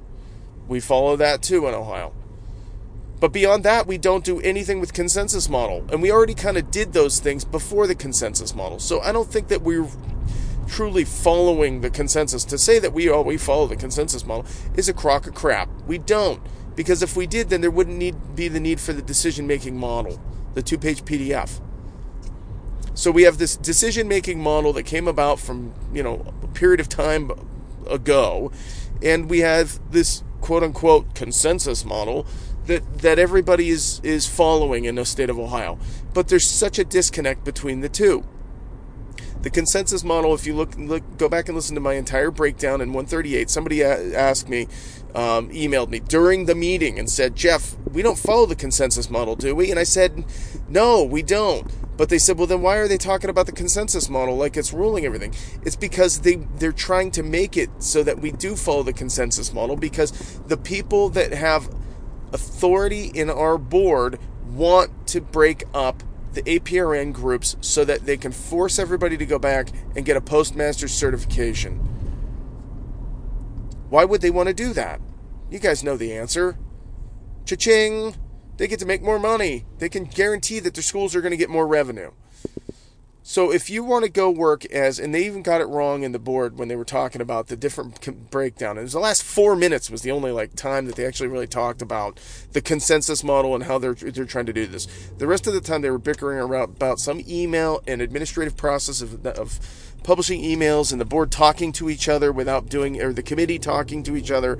We 0.70 0.78
follow 0.78 1.17
that 1.17 1.43
too 1.43 1.67
in 1.67 1.75
Ohio. 1.75 2.12
But 3.19 3.32
beyond 3.32 3.64
that, 3.64 3.88
we 3.88 3.99
don't 3.99 4.25
do 4.25 4.40
anything 4.40 4.78
with 4.78 4.93
consensus 4.93 5.49
model. 5.49 5.84
And 5.90 6.00
we 6.00 6.12
already 6.12 6.32
kind 6.32 6.56
of 6.56 6.70
did 6.70 6.93
those 6.93 7.19
things 7.19 7.44
before 7.44 7.88
the 7.88 7.96
consensus 7.96 8.55
model. 8.55 8.78
So 8.78 9.00
I 9.00 9.11
don't 9.11 9.28
think 9.28 9.49
that 9.49 9.62
we're 9.62 9.88
truly 10.69 11.05
following 11.05 11.81
the 11.81 11.90
consensus. 11.90 12.44
To 12.44 12.56
say 12.56 12.78
that 12.78 12.93
we 12.93 13.11
oh, 13.11 13.22
we 13.22 13.37
follow 13.37 13.67
the 13.67 13.75
consensus 13.75 14.25
model 14.25 14.46
is 14.76 14.88
a 14.88 14.94
crock 14.94 15.26
of 15.26 15.34
crap. 15.34 15.69
We 15.88 15.99
don't. 15.99 16.40
Because 16.76 17.02
if 17.02 17.17
we 17.17 17.26
did, 17.26 17.50
then 17.50 17.62
there 17.62 17.70
wouldn't 17.72 17.99
need 17.99 18.37
be 18.37 18.46
the 18.46 18.61
need 18.61 18.78
for 18.78 18.93
the 18.93 19.02
decision 19.02 19.49
making 19.49 19.76
model, 19.76 20.20
the 20.55 20.62
two 20.62 20.78
page 20.78 21.05
PDF. 21.05 21.61
So 22.94 23.11
we 23.11 23.25
have 23.25 23.38
this 23.38 23.56
decision 23.56 24.06
making 24.06 24.40
model 24.40 24.72
that 24.75 24.84
came 24.84 25.08
about 25.08 25.40
from, 25.40 25.75
you 25.93 26.05
know, 26.05 26.32
a 26.44 26.46
period 26.46 26.78
of 26.78 26.88
time 26.88 27.32
ago, 27.88 28.52
and 29.02 29.28
we 29.28 29.40
have 29.40 29.81
this 29.90 30.22
quote 30.40 30.62
unquote 30.62 31.14
consensus 31.14 31.84
model 31.84 32.26
that 32.66 32.98
that 32.98 33.19
everybody 33.19 33.70
is 33.70 34.00
is 34.02 34.26
following 34.26 34.84
in 34.84 34.94
the 34.96 35.04
state 35.04 35.31
of 35.31 35.38
Ohio. 35.38 35.78
But 36.14 36.28
there's 36.28 36.48
such 36.48 36.78
a 36.78 36.84
disconnect 36.84 37.44
between 37.44 37.81
the 37.81 37.88
two. 37.88 38.25
The 39.42 39.50
consensus 39.50 40.04
model, 40.04 40.34
if 40.34 40.46
you 40.46 40.54
look, 40.54 40.76
look 40.76 41.16
go 41.16 41.28
back 41.28 41.48
and 41.48 41.56
listen 41.56 41.75
to 41.75 41.81
my 41.81 41.94
entire 41.94 42.31
breakdown 42.31 42.81
in 42.81 42.88
138, 42.92 43.48
somebody 43.48 43.82
asked 43.82 44.48
me, 44.48 44.69
um, 45.14 45.50
emailed 45.50 45.88
me 45.88 46.00
during 46.00 46.44
the 46.44 46.54
meeting 46.54 46.98
and 46.98 47.08
said, 47.08 47.37
Jeff, 47.37 47.75
we 47.90 48.02
don't 48.02 48.19
follow 48.19 48.46
the 48.46 48.54
consensus 48.54 49.08
model, 49.08 49.37
do 49.37 49.54
we? 49.54 49.70
And 49.70 49.81
I 49.81 49.84
said, 49.84 50.25
no, 50.69 51.02
we 51.02 51.22
don't. 51.22 51.70
But 51.96 52.08
they 52.08 52.19
said, 52.19 52.38
well, 52.38 52.46
then 52.46 52.62
why 52.62 52.76
are 52.76 52.88
they 52.88 52.96
talking 52.96 53.28
about 53.28 53.46
the 53.46 53.52
consensus 53.52 54.08
model 54.08 54.37
like 54.37 54.56
it's 54.56 54.72
ruling 54.72 55.04
everything? 55.04 55.34
It's 55.64 55.76
because 55.76 56.20
they, 56.20 56.36
they're 56.36 56.72
trying 56.72 57.10
to 57.12 57.22
make 57.22 57.56
it 57.56 57.70
so 57.78 58.02
that 58.02 58.19
we 58.19 58.32
do 58.32 58.56
follow 58.56 58.82
the 58.82 58.93
consensus 58.93 59.52
model 59.52 59.76
because 59.76 60.38
the 60.46 60.56
people 60.56 61.08
that 61.10 61.32
have 61.32 61.69
authority 62.32 63.10
in 63.14 63.28
our 63.28 63.58
board 63.58 64.19
want 64.46 65.06
to 65.08 65.20
break 65.20 65.64
up 65.75 66.02
the 66.32 66.43
APRN 66.43 67.12
groups 67.12 67.56
so 67.61 67.85
that 67.85 68.06
they 68.06 68.17
can 68.17 68.32
force 68.32 68.79
everybody 68.79 69.17
to 69.17 69.27
go 69.27 69.38
back 69.38 69.71
and 69.97 70.05
get 70.05 70.17
a 70.17 70.21
postmaster's 70.21 70.93
certification. 70.93 71.79
Why 73.88 74.05
would 74.05 74.21
they 74.21 74.31
want 74.31 74.49
to 74.49 74.55
do 74.55 74.73
that? 74.75 75.00
You 75.50 75.59
guys 75.59 75.82
know 75.82 75.97
the 75.97 76.12
answer. 76.12 76.56
Cha-ching! 77.44 78.15
They 78.56 78.69
get 78.69 78.79
to 78.81 78.87
make 78.87 79.03
more 79.03 79.19
money. 79.19 79.65
They 79.79 79.88
can 79.88 80.05
guarantee 80.05 80.61
that 80.61 80.75
their 80.75 80.82
schools 80.82 81.17
are 81.17 81.21
going 81.21 81.32
to 81.32 81.37
get 81.37 81.50
more 81.50 81.67
revenue. 81.67 82.12
So 83.22 83.52
if 83.52 83.69
you 83.69 83.84
want 83.84 84.05
to 84.05 84.11
go 84.11 84.31
work 84.31 84.64
as, 84.67 84.99
and 84.99 85.14
they 85.14 85.26
even 85.26 85.43
got 85.43 85.61
it 85.61 85.67
wrong 85.67 86.05
in 86.05 86.12
the 86.12 86.19
board 86.19 86.58
when 86.58 86.69
they 86.69 86.76
were 86.76 86.87
talking 86.87 87.20
about 87.20 87.49
the 87.49 87.56
different 87.56 88.31
breakdown. 88.31 88.78
It 88.78 88.82
was 88.82 88.93
the 88.93 88.99
last 88.99 89.22
four 89.22 89.55
minutes 89.55 89.90
was 89.90 90.02
the 90.02 90.11
only 90.11 90.32
like 90.32 90.55
time 90.55 90.87
that 90.87 90.96
they 90.96 91.05
actually 91.05 91.28
really 91.28 91.46
talked 91.46 91.82
about 91.82 92.19
the 92.52 92.62
consensus 92.62 93.22
model 93.22 93.55
and 93.55 93.64
how 93.64 93.78
they're 93.78 93.94
they're 93.94 94.25
trying 94.25 94.46
to 94.46 94.52
do 94.55 94.67
this. 94.67 94.87
The 95.19 95.26
rest 95.26 95.46
of 95.46 95.52
the 95.52 95.61
time 95.61 95.82
they 95.82 95.90
were 95.90 95.99
bickering 95.99 96.38
around 96.38 96.70
about 96.70 96.99
some 96.99 97.20
email 97.28 97.82
and 97.87 98.00
administrative 98.00 98.56
process 98.56 99.03
of, 99.03 99.24
of 99.27 99.60
publishing 100.03 100.43
emails 100.43 100.91
and 100.91 101.00
the 101.00 101.05
board 101.05 101.31
talking 101.31 101.72
to 101.72 101.91
each 101.91 102.08
other 102.08 102.32
without 102.32 102.70
doing, 102.70 103.03
or 103.03 103.12
the 103.12 103.22
committee 103.22 103.58
talking 103.58 104.03
to 104.05 104.17
each 104.17 104.31
other 104.31 104.58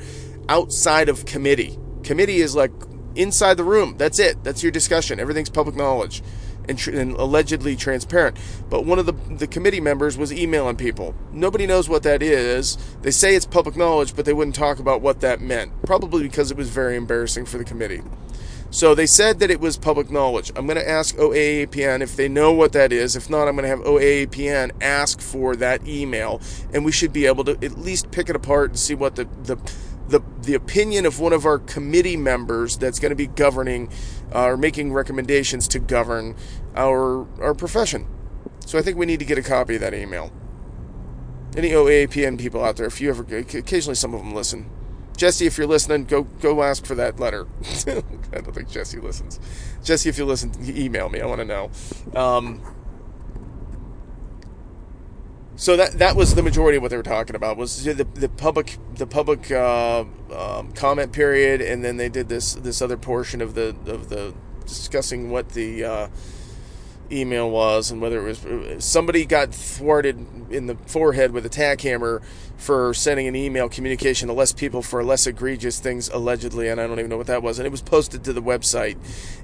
outside 0.51 1.09
of 1.09 1.25
committee. 1.25 1.79
Committee 2.03 2.41
is 2.41 2.55
like 2.55 2.73
inside 3.15 3.55
the 3.57 3.65
room. 3.65 3.97
That's 3.97 4.19
it. 4.19 4.45
That's 4.45 4.63
your 4.63 4.71
discussion. 4.71 5.19
Everything's 5.19 5.51
public 5.51 5.77
knowledge 5.77 6.23
and, 6.69 6.79
tr- 6.79 6.91
and, 6.91 7.13
allegedly 7.13 7.77
transparent. 7.77 8.37
But 8.69 8.85
one 8.85 8.99
of 8.99 9.07
the, 9.07 9.13
the 9.13 9.47
committee 9.47 9.81
members 9.81 10.17
was 10.17 10.33
emailing 10.33 10.77
people. 10.77 11.15
Nobody 11.33 11.67
knows 11.67 11.89
what 11.89 12.03
that 12.05 12.23
is. 12.23 12.77
They 13.03 13.11
say 13.11 13.35
it's 13.35 13.47
public 13.47 13.77
knowledge, 13.77 14.15
but 14.17 14.25
they 14.25 14.33
wouldn't 14.33 14.57
talk 14.57 14.79
about 14.79 15.01
what 15.01 15.21
that 15.21 15.41
meant, 15.41 15.83
probably 15.83 16.23
because 16.23 16.51
it 16.51 16.57
was 16.57 16.69
very 16.69 16.97
embarrassing 16.97 17.47
for 17.47 17.59
the 17.59 17.65
committee. 17.65 18.03
So 18.73 18.95
they 18.95 19.07
said 19.07 19.41
that 19.41 19.51
it 19.51 19.59
was 19.59 19.77
public 19.77 20.13
knowledge. 20.13 20.53
I'm 20.55 20.67
going 20.67 20.79
to 20.79 20.89
ask 20.89 21.17
OAAPN 21.17 22.03
if 22.03 22.15
they 22.15 22.29
know 22.29 22.53
what 22.53 22.73
that 22.73 22.93
is. 22.93 23.17
If 23.17 23.29
not, 23.29 23.49
I'm 23.49 23.57
going 23.57 23.65
to 23.65 23.69
have 23.69 23.81
OAAPN 23.81 24.71
ask 24.81 25.21
for 25.21 25.57
that 25.57 25.87
email, 25.89 26.41
and 26.73 26.85
we 26.85 26.93
should 26.93 27.13
be 27.13 27.27
able 27.27 27.43
to 27.45 27.53
at 27.65 27.79
least 27.79 28.13
pick 28.13 28.29
it 28.29 28.37
apart 28.37 28.71
and 28.71 28.79
see 28.79 28.95
what 28.95 29.17
the 29.17 29.25
the 29.43 29.57
the, 30.11 30.21
the 30.43 30.55
opinion 30.55 31.07
of 31.07 31.21
one 31.21 31.33
of 31.33 31.47
our 31.47 31.59
committee 31.59 32.17
members 32.17 32.77
that's 32.77 32.99
going 32.99 33.11
to 33.11 33.17
be 33.17 33.29
governing 33.29 33.89
uh, 34.35 34.45
or 34.45 34.57
making 34.57 34.93
recommendations 34.93 35.69
to 35.69 35.79
govern 35.79 36.37
our 36.77 37.27
our 37.41 37.55
profession. 37.55 38.07
So 38.67 38.79
I 38.79 38.83
think 38.83 38.97
we 38.97 39.07
need 39.07 39.19
to 39.19 39.25
get 39.25 39.39
a 39.39 39.43
copy 39.43 39.77
of 39.77 39.81
that 39.81 39.95
email. 39.95 40.33
Any 41.57 41.71
OAPN 41.71 42.39
people 42.39 42.65
out 42.65 42.77
there, 42.77 42.87
if 42.87 43.01
you 43.01 43.11
ever 43.11 43.23
occasionally 43.35 43.97
some 43.97 44.15
of 44.15 44.21
them 44.21 44.35
listen. 44.35 44.71
Jesse, 45.17 45.45
if 45.45 45.59
you're 45.59 45.67
listening, 45.67 46.05
go 46.05 46.23
go 46.23 46.63
ask 46.63 46.87
for 46.87 46.95
that 46.95 47.21
letter. 47.21 47.47
I 47.87 48.41
don't 48.41 48.55
think 48.55 48.71
Jesse 48.71 48.99
listens. 48.99 49.39
Jesse, 49.83 50.09
if 50.09 50.17
you 50.17 50.25
listen, 50.25 50.53
email 50.65 51.09
me. 51.11 51.21
I 51.21 51.27
want 51.27 51.41
to 51.41 51.45
know. 51.45 51.71
Um, 52.19 52.63
so 55.61 55.77
that 55.77 55.99
that 55.99 56.17
was 56.17 56.35
the 56.35 56.43
majority 56.43 56.77
of 56.77 56.83
what 56.83 56.91
they 56.91 56.97
were 56.97 57.03
talking 57.03 57.37
about 57.37 57.59
was 57.59 57.85
the, 57.85 57.93
the 57.93 58.31
public 58.31 58.79
the 58.95 59.07
public 59.07 59.51
uh, 59.51 60.07
um, 60.35 60.73
comment 60.73 61.13
period, 61.13 61.61
and 61.61 61.85
then 61.85 61.99
they 61.99 62.09
did 62.09 62.31
this 62.31 62.55
this 62.55 62.81
other 62.81 62.97
portion 62.97 63.43
of 63.43 63.55
the 63.55 63.77
of 63.87 64.09
the 64.09 64.33
discussing 64.65 65.31
what 65.31 65.51
the 65.51 65.85
uh, 65.85 66.09
email 67.13 67.51
was 67.51 67.91
and 67.91 68.01
whether 68.01 68.27
it 68.27 68.45
was 68.45 68.85
somebody 68.85 69.27
got 69.27 69.53
thwarted 69.55 70.25
in 70.51 70.67
the 70.67 70.77
forehead 70.87 71.33
with 71.33 71.45
a 71.45 71.49
tack 71.49 71.81
hammer 71.81 72.23
for 72.57 72.93
sending 72.95 73.27
an 73.27 73.35
email 73.35 73.69
communication 73.69 74.29
to 74.29 74.35
less 74.35 74.53
people 74.53 74.83
for 74.83 75.03
less 75.03 75.27
egregious 75.27 75.81
things 75.81 76.09
allegedly 76.11 76.69
and 76.69 76.81
I 76.81 76.87
don't 76.87 76.99
even 76.99 77.11
know 77.11 77.17
what 77.17 77.27
that 77.27 77.43
was 77.43 77.59
and 77.59 77.67
it 77.67 77.71
was 77.71 77.83
posted 77.83 78.23
to 78.25 78.33
the 78.33 78.43
website. 78.43 78.97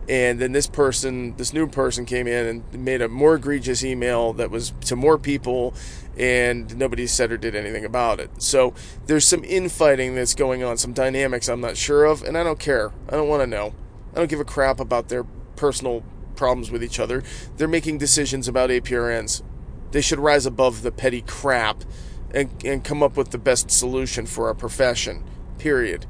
And 0.09 0.39
then 0.39 0.53
this 0.53 0.67
person 0.67 1.37
this 1.37 1.53
new 1.53 1.67
person 1.67 2.05
came 2.05 2.27
in 2.27 2.47
and 2.47 2.85
made 2.85 3.03
a 3.03 3.09
more 3.09 3.35
egregious 3.35 3.83
email 3.83 4.33
that 4.35 4.51
was 4.51 4.73
to 4.83 4.97
more 4.97 5.19
people 5.19 5.75
and 6.17 6.77
nobody 6.77 7.07
said 7.07 7.31
or 7.31 7.37
did 7.37 7.55
anything 7.55 7.85
about 7.85 8.21
it 8.21 8.31
so 8.43 8.73
there's 9.07 9.27
some 9.27 9.45
infighting 9.45 10.15
that's 10.15 10.35
going 10.35 10.63
on 10.63 10.77
some 10.77 10.93
dynamics 10.93 11.49
I'm 11.49 11.61
not 11.61 11.77
sure 11.77 12.05
of 12.05 12.23
and 12.23 12.39
I 12.39 12.43
don't 12.43 12.59
care 12.59 12.93
I 13.09 13.13
don't 13.13 13.29
want 13.29 13.43
to 13.43 13.47
know 13.47 13.75
I 14.15 14.19
don't 14.19 14.31
give 14.31 14.41
a 14.41 14.45
crap 14.45 14.81
about 14.81 15.09
their 15.09 15.25
personal 15.57 16.03
problems 16.37 16.71
with 16.71 16.85
each 16.85 17.01
other. 17.01 17.23
They're 17.57 17.69
making 17.69 17.99
decisions 17.99 18.47
about 18.47 18.71
APRNs. 18.71 19.43
They 19.91 20.01
should 20.01 20.19
rise 20.19 20.47
above 20.47 20.83
the 20.83 20.93
petty 20.93 21.23
crap 21.23 21.85
and, 22.33 22.51
and 22.65 22.85
come 22.85 23.03
up 23.03 23.17
with 23.17 23.31
the 23.31 23.39
best 23.39 23.71
solution 23.71 24.27
for 24.27 24.47
our 24.47 24.55
profession. 24.55 25.25
Period. 25.59 26.07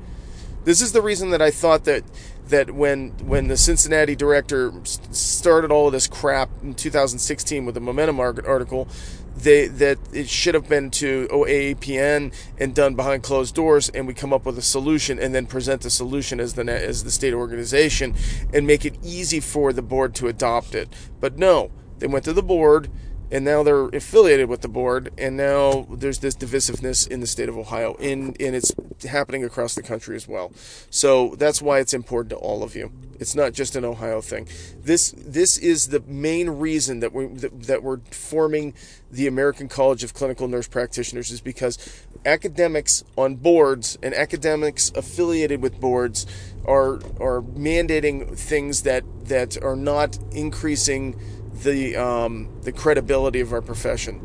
This 0.65 0.81
is 0.81 0.93
the 0.93 1.03
reason 1.03 1.31
that 1.31 1.41
I 1.41 1.51
thought 1.51 1.85
that 1.85 2.05
that 2.49 2.71
when 2.71 3.11
when 3.27 3.49
the 3.49 3.57
Cincinnati 3.57 4.15
director 4.15 4.73
started 4.85 5.73
all 5.73 5.89
of 5.89 5.93
this 5.93 6.07
crap 6.07 6.49
in 6.63 6.75
2016 6.75 7.65
with 7.65 7.75
the 7.75 7.81
Momentum 7.81 8.21
article, 8.21 8.89
they 9.37 9.67
that 9.67 9.99
it 10.13 10.29
should 10.29 10.55
have 10.55 10.69
been 10.69 10.91
to 10.93 11.29
OAAPN 11.29 12.33
and 12.59 12.75
done 12.75 12.95
behind 12.95 13.23
closed 13.23 13.55
doors, 13.55 13.89
and 13.91 14.07
we 14.07 14.15
come 14.15 14.33
up 14.33 14.47
with 14.47 14.59
a 14.59 14.63
solution 14.63 15.19
and 15.19 15.35
then 15.35 15.47
present 15.47 15.83
the 15.83 15.91
solution 15.91 16.41
as 16.41 16.55
the 16.55 16.65
as 16.71 17.05
the 17.05 17.11
state 17.11 17.35
organization 17.35 18.15
and 18.53 18.67
make 18.67 18.85
it 18.85 18.97
easy 19.03 19.41
for 19.41 19.73
the 19.73 19.83
board 19.83 20.15
to 20.17 20.29
adopt 20.29 20.75
it. 20.75 20.89
But 21.21 21.39
no, 21.39 21.71
they 21.99 22.07
went 22.07 22.25
to 22.25 22.33
the 22.33 22.43
board 22.43 22.91
and 23.31 23.45
now 23.45 23.63
they're 23.63 23.89
affiliated 23.89 24.49
with 24.49 24.61
the 24.61 24.69
board, 24.69 25.13
and 25.19 25.37
now 25.37 25.87
there's 25.91 26.21
this 26.21 26.37
divisiveness 26.37 27.09
in 27.09 27.21
the 27.21 27.27
state 27.27 27.49
of 27.49 27.57
Ohio, 27.57 27.97
and, 27.97 28.37
and 28.41 28.55
it's 28.55 28.73
happening 29.09 29.45
across 29.45 29.75
the 29.75 29.83
country 29.83 30.17
as 30.17 30.29
well. 30.29 30.53
So 30.91 31.35
that's 31.37 31.61
why 31.61 31.81
it's 31.81 31.95
important 31.95 32.31
to 32.31 32.37
all 32.37 32.63
of 32.63 32.77
you. 32.77 32.93
It's 33.19 33.35
not 33.35 33.53
just 33.53 33.77
an 33.77 33.85
Ohio 33.85 34.21
thing. 34.21 34.47
This 34.79 35.13
this 35.17 35.57
is 35.57 35.89
the 35.89 36.01
main 36.01 36.51
reason 36.51 37.01
that 37.01 37.15
we 37.15 37.27
that, 37.27 37.63
that 37.63 37.83
we're 37.83 38.01
forming 38.11 38.75
the 39.11 39.27
American 39.27 39.69
College 39.69 40.05
of 40.05 40.13
Clinical 40.13 40.49
Nurse 40.49 40.69
Practitioners 40.69 41.31
is 41.31 41.41
because 41.41 42.05
academics 42.27 43.05
on 43.17 43.37
boards 43.37 43.97
and 44.03 44.15
academics 44.15 44.93
affiliated 44.95 45.63
with 45.63 45.81
boards 45.81 46.27
are 46.67 46.97
are 47.21 47.41
mandating 47.41 48.37
things 48.37 48.83
that 48.83 49.05
that 49.25 49.61
are 49.63 49.77
not 49.77 50.19
increasing 50.33 51.19
the 51.63 51.97
um, 51.97 52.61
the 52.63 52.73
credibility 52.73 53.41
of 53.41 53.53
our 53.53 53.63
profession. 53.63 54.23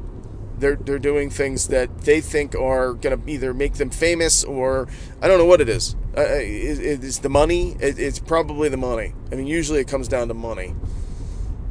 They're 0.57 0.75
they're 0.75 0.99
doing 0.99 1.29
things 1.29 1.69
that 1.69 2.01
they 2.01 2.21
think 2.21 2.55
are 2.55 2.93
going 2.93 3.19
to 3.19 3.31
either 3.31 3.53
make 3.53 3.75
them 3.75 3.89
famous 3.89 4.43
or 4.43 4.87
I 5.21 5.27
don't 5.27 5.37
know 5.37 5.45
what 5.45 5.61
it 5.61 5.69
is. 5.69 5.95
Uh, 6.15 6.21
it, 6.21 7.03
it's 7.03 7.19
the 7.19 7.29
money. 7.29 7.75
It, 7.79 7.97
it's 7.97 8.19
probably 8.19 8.69
the 8.69 8.77
money. 8.77 9.13
I 9.31 9.35
mean, 9.35 9.47
usually 9.47 9.79
it 9.79 9.87
comes 9.87 10.07
down 10.07 10.27
to 10.27 10.33
money. 10.33 10.75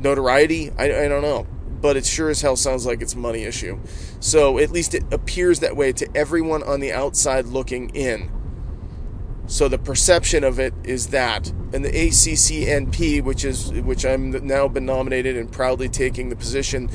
Notoriety. 0.01 0.73
I, 0.79 1.05
I 1.05 1.09
don't 1.09 1.23
know, 1.23 1.47
but 1.81 1.97
it 1.97 2.07
sure 2.07 2.31
as 2.31 2.41
hell 2.41 2.57
sounds 2.57 2.87
like 2.87 3.03
it's 3.03 3.15
a 3.15 3.19
money 3.19 3.45
issue. 3.45 3.79
So 4.19 4.59
at 4.59 4.71
least 4.71 4.95
it 4.95 5.05
appears 5.13 5.61
that 5.61 5.77
way 5.77 5.93
to 5.93 6.09
everyone 6.15 6.63
on 6.63 6.81
the 6.81 6.93
outside 6.93 7.47
looking 7.47 7.91
in. 7.91 8.31
So 9.51 9.67
the 9.67 9.79
perception 9.79 10.45
of 10.45 10.61
it 10.61 10.73
is 10.85 11.09
that, 11.09 11.49
and 11.73 11.85
the 11.85 11.91
ACCNP, 11.91 13.21
which 13.25 13.45
is 13.45 13.73
which 13.73 14.07
I'm 14.07 14.31
now 14.47 14.69
been 14.69 14.87
nominated 14.87 15.37
and 15.37 15.51
proudly 15.51 15.89
taking 15.89 16.29
the 16.29 16.37
position 16.37 16.89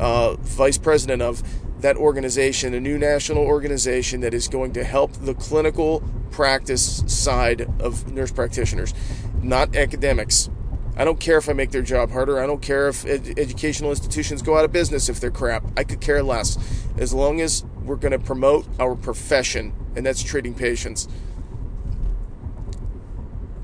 uh, 0.00 0.34
vice 0.40 0.76
president 0.76 1.22
of 1.22 1.40
that 1.82 1.96
organization, 1.96 2.74
a 2.74 2.80
new 2.80 2.98
national 2.98 3.44
organization 3.44 4.22
that 4.22 4.34
is 4.34 4.48
going 4.48 4.72
to 4.72 4.82
help 4.82 5.12
the 5.12 5.34
clinical 5.34 6.02
practice 6.32 7.04
side 7.06 7.70
of 7.80 8.12
nurse 8.12 8.32
practitioners, 8.32 8.92
not 9.40 9.76
academics. 9.76 10.50
I 10.96 11.04
don't 11.04 11.20
care 11.20 11.38
if 11.38 11.48
I 11.48 11.52
make 11.52 11.70
their 11.70 11.80
job 11.80 12.10
harder. 12.10 12.42
I 12.42 12.46
don't 12.48 12.60
care 12.60 12.88
if 12.88 13.06
ed- 13.06 13.38
educational 13.38 13.90
institutions 13.90 14.42
go 14.42 14.58
out 14.58 14.64
of 14.64 14.72
business 14.72 15.08
if 15.08 15.20
they're 15.20 15.30
crap. 15.30 15.62
I 15.76 15.84
could 15.84 16.00
care 16.00 16.24
less. 16.24 16.58
As 16.98 17.14
long 17.14 17.40
as 17.40 17.64
we're 17.84 17.94
going 17.94 18.12
to 18.12 18.18
promote 18.18 18.66
our 18.80 18.96
profession, 18.96 19.72
and 19.94 20.04
that's 20.04 20.24
treating 20.24 20.54
patients 20.54 21.06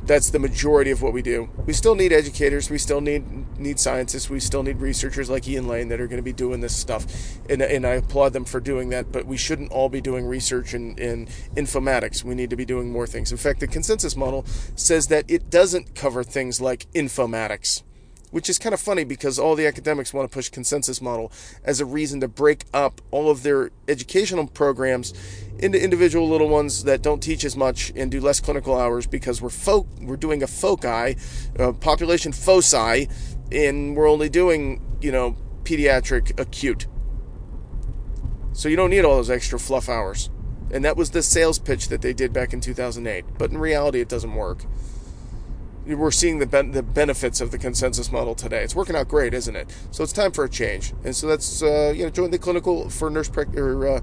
that's 0.06 0.30
the 0.30 0.38
majority 0.38 0.90
of 0.90 1.02
what 1.02 1.12
we 1.12 1.22
do. 1.22 1.48
We 1.66 1.72
still 1.72 1.94
need 1.94 2.12
educators, 2.12 2.70
we 2.70 2.78
still 2.78 3.00
need 3.00 3.58
need 3.58 3.80
scientists, 3.80 4.30
we 4.30 4.40
still 4.40 4.62
need 4.62 4.80
researchers 4.80 5.28
like 5.28 5.46
Ian 5.48 5.68
Lane 5.68 5.88
that 5.88 6.00
are 6.00 6.06
going 6.06 6.18
to 6.18 6.22
be 6.22 6.32
doing 6.32 6.60
this 6.60 6.76
stuff, 6.76 7.06
and, 7.48 7.62
and 7.62 7.86
I 7.86 7.94
applaud 7.94 8.32
them 8.32 8.44
for 8.44 8.60
doing 8.60 8.90
that. 8.90 9.12
But 9.12 9.26
we 9.26 9.36
shouldn't 9.36 9.72
all 9.72 9.88
be 9.88 10.00
doing 10.00 10.26
research 10.26 10.74
in, 10.74 10.96
in 10.98 11.26
informatics. 11.54 12.24
We 12.24 12.34
need 12.34 12.50
to 12.50 12.56
be 12.56 12.64
doing 12.64 12.90
more 12.90 13.06
things. 13.06 13.32
In 13.32 13.38
fact, 13.38 13.60
the 13.60 13.66
consensus 13.66 14.16
model 14.16 14.44
says 14.74 15.08
that 15.08 15.24
it 15.28 15.50
doesn't 15.50 15.94
cover 15.94 16.22
things 16.22 16.60
like 16.60 16.90
informatics 16.92 17.82
which 18.30 18.48
is 18.48 18.58
kind 18.58 18.72
of 18.72 18.80
funny 18.80 19.04
because 19.04 19.38
all 19.38 19.54
the 19.54 19.66
academics 19.66 20.12
want 20.12 20.30
to 20.30 20.34
push 20.34 20.48
consensus 20.48 21.00
model 21.00 21.32
as 21.64 21.80
a 21.80 21.84
reason 21.84 22.20
to 22.20 22.28
break 22.28 22.64
up 22.74 23.00
all 23.10 23.30
of 23.30 23.42
their 23.42 23.70
educational 23.88 24.46
programs 24.46 25.14
into 25.58 25.82
individual 25.82 26.28
little 26.28 26.48
ones 26.48 26.84
that 26.84 27.02
don't 27.02 27.22
teach 27.22 27.44
as 27.44 27.56
much 27.56 27.92
and 27.96 28.10
do 28.10 28.20
less 28.20 28.40
clinical 28.40 28.78
hours 28.78 29.06
because 29.06 29.40
we're 29.40 29.48
fo- 29.48 29.86
we're 30.00 30.16
doing 30.16 30.42
a 30.42 30.46
foci, 30.46 31.16
a 31.56 31.72
population 31.72 32.32
foci, 32.32 33.08
and 33.50 33.96
we're 33.96 34.08
only 34.08 34.28
doing 34.28 34.82
you 35.00 35.12
know 35.12 35.36
pediatric 35.62 36.38
acute. 36.38 36.86
So 38.52 38.68
you 38.68 38.76
don't 38.76 38.90
need 38.90 39.04
all 39.04 39.16
those 39.16 39.30
extra 39.30 39.58
fluff 39.58 39.88
hours. 39.88 40.30
And 40.72 40.84
that 40.84 40.96
was 40.96 41.10
the 41.10 41.22
sales 41.22 41.58
pitch 41.58 41.88
that 41.88 42.02
they 42.02 42.12
did 42.12 42.32
back 42.32 42.52
in 42.52 42.60
2008. 42.60 43.24
But 43.38 43.50
in 43.50 43.58
reality, 43.58 44.00
it 44.00 44.08
doesn't 44.08 44.34
work 44.34 44.64
we're 45.86 46.10
seeing 46.10 46.38
the 46.38 46.46
ben- 46.46 46.72
the 46.72 46.82
benefits 46.82 47.40
of 47.40 47.50
the 47.50 47.58
consensus 47.58 48.10
model 48.10 48.34
today. 48.34 48.62
It's 48.62 48.74
working 48.74 48.96
out 48.96 49.08
great, 49.08 49.34
isn't 49.34 49.54
it? 49.54 49.68
So 49.90 50.02
it's 50.02 50.12
time 50.12 50.32
for 50.32 50.44
a 50.44 50.48
change, 50.48 50.92
and 51.04 51.14
so 51.14 51.26
that's 51.26 51.62
uh, 51.62 51.92
you 51.94 52.04
know 52.04 52.10
join 52.10 52.30
the 52.30 52.38
clinical 52.38 52.88
for 52.90 53.08
nurse 53.10 53.28
pra- 53.28 53.48
or 53.56 53.86
uh, 53.86 54.00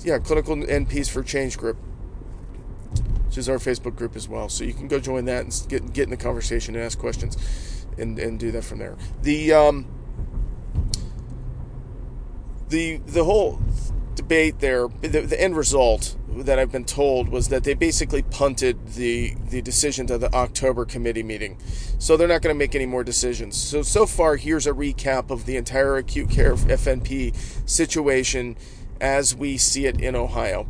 yeah 0.00 0.18
clinical 0.18 0.56
NPs 0.56 1.10
for 1.10 1.22
change 1.22 1.58
group, 1.58 1.76
which 3.26 3.38
is 3.38 3.48
our 3.48 3.58
Facebook 3.58 3.96
group 3.96 4.16
as 4.16 4.28
well. 4.28 4.48
So 4.48 4.64
you 4.64 4.72
can 4.72 4.88
go 4.88 4.98
join 4.98 5.26
that 5.26 5.44
and 5.44 5.66
get 5.68 5.92
get 5.92 6.04
in 6.04 6.10
the 6.10 6.16
conversation 6.16 6.74
and 6.74 6.84
ask 6.84 6.98
questions, 6.98 7.36
and 7.98 8.18
and 8.18 8.38
do 8.38 8.50
that 8.52 8.64
from 8.64 8.78
there. 8.78 8.96
The 9.22 9.52
um, 9.52 9.86
the 12.68 12.98
the 12.98 13.24
whole 13.24 13.60
debate 14.16 14.58
there, 14.58 14.88
the, 15.02 15.20
the 15.20 15.40
end 15.40 15.56
result 15.56 16.16
that 16.28 16.58
I've 16.58 16.72
been 16.72 16.84
told 16.84 17.28
was 17.28 17.48
that 17.48 17.64
they 17.64 17.74
basically 17.74 18.22
punted 18.22 18.88
the 18.88 19.34
the 19.50 19.62
decision 19.62 20.06
to 20.08 20.18
the 20.18 20.32
October 20.34 20.84
committee 20.84 21.22
meeting. 21.22 21.58
So 21.98 22.16
they're 22.16 22.28
not 22.28 22.42
going 22.42 22.54
to 22.54 22.58
make 22.58 22.74
any 22.74 22.86
more 22.86 23.04
decisions. 23.04 23.56
So 23.56 23.82
so 23.82 24.06
far 24.06 24.36
here's 24.36 24.66
a 24.66 24.72
recap 24.72 25.30
of 25.30 25.46
the 25.46 25.56
entire 25.56 25.96
acute 25.96 26.30
care 26.30 26.54
FNP 26.54 27.34
situation 27.68 28.56
as 29.00 29.34
we 29.34 29.56
see 29.56 29.86
it 29.86 30.00
in 30.00 30.16
Ohio. 30.16 30.66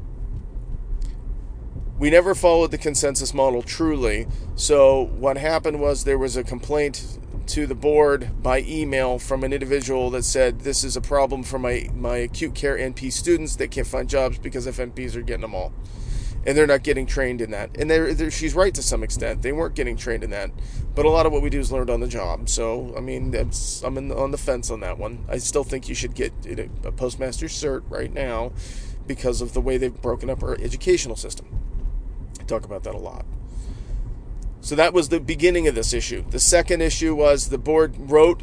We 1.98 2.10
never 2.10 2.34
followed 2.34 2.72
the 2.72 2.78
consensus 2.78 3.32
model 3.32 3.62
truly. 3.62 4.26
So 4.54 5.06
what 5.06 5.38
happened 5.38 5.80
was 5.80 6.04
there 6.04 6.18
was 6.18 6.36
a 6.36 6.44
complaint 6.44 7.18
to 7.48 7.66
the 7.66 7.74
board 7.74 8.42
by 8.42 8.60
email 8.60 9.18
from 9.18 9.44
an 9.44 9.52
individual 9.52 10.10
that 10.10 10.24
said 10.24 10.60
this 10.60 10.82
is 10.84 10.96
a 10.96 11.00
problem 11.00 11.42
for 11.42 11.58
my, 11.58 11.88
my 11.94 12.16
acute 12.16 12.54
care 12.54 12.76
NP 12.76 13.12
students 13.12 13.56
that 13.56 13.70
can't 13.70 13.86
find 13.86 14.08
jobs 14.08 14.38
because 14.38 14.66
FNPs 14.66 15.14
are 15.16 15.22
getting 15.22 15.42
them 15.42 15.54
all. 15.54 15.72
And 16.44 16.56
they're 16.56 16.66
not 16.66 16.84
getting 16.84 17.06
trained 17.06 17.40
in 17.40 17.50
that. 17.50 17.76
And 17.76 17.90
they're, 17.90 18.14
they're, 18.14 18.30
she's 18.30 18.54
right 18.54 18.72
to 18.74 18.82
some 18.82 19.02
extent. 19.02 19.42
They 19.42 19.52
weren't 19.52 19.74
getting 19.74 19.96
trained 19.96 20.22
in 20.22 20.30
that. 20.30 20.50
But 20.94 21.04
a 21.04 21.10
lot 21.10 21.26
of 21.26 21.32
what 21.32 21.42
we 21.42 21.50
do 21.50 21.58
is 21.58 21.72
learned 21.72 21.90
on 21.90 22.00
the 22.00 22.06
job. 22.06 22.48
So, 22.48 22.94
I 22.96 23.00
mean, 23.00 23.34
I'm 23.84 23.98
in, 23.98 24.12
on 24.12 24.30
the 24.30 24.38
fence 24.38 24.70
on 24.70 24.80
that 24.80 24.96
one. 24.96 25.24
I 25.28 25.38
still 25.38 25.64
think 25.64 25.88
you 25.88 25.94
should 25.94 26.14
get 26.14 26.32
a 26.84 26.92
postmaster 26.92 27.46
cert 27.46 27.82
right 27.88 28.12
now 28.12 28.52
because 29.06 29.40
of 29.40 29.54
the 29.54 29.60
way 29.60 29.76
they've 29.76 30.00
broken 30.00 30.30
up 30.30 30.42
our 30.42 30.54
educational 30.60 31.16
system. 31.16 31.46
I 32.40 32.44
talk 32.44 32.64
about 32.64 32.84
that 32.84 32.94
a 32.94 32.98
lot. 32.98 33.26
So 34.66 34.74
that 34.74 34.92
was 34.92 35.10
the 35.10 35.20
beginning 35.20 35.68
of 35.68 35.76
this 35.76 35.92
issue. 35.92 36.24
The 36.28 36.40
second 36.40 36.80
issue 36.80 37.14
was 37.14 37.50
the 37.50 37.56
board 37.56 37.94
wrote 38.10 38.42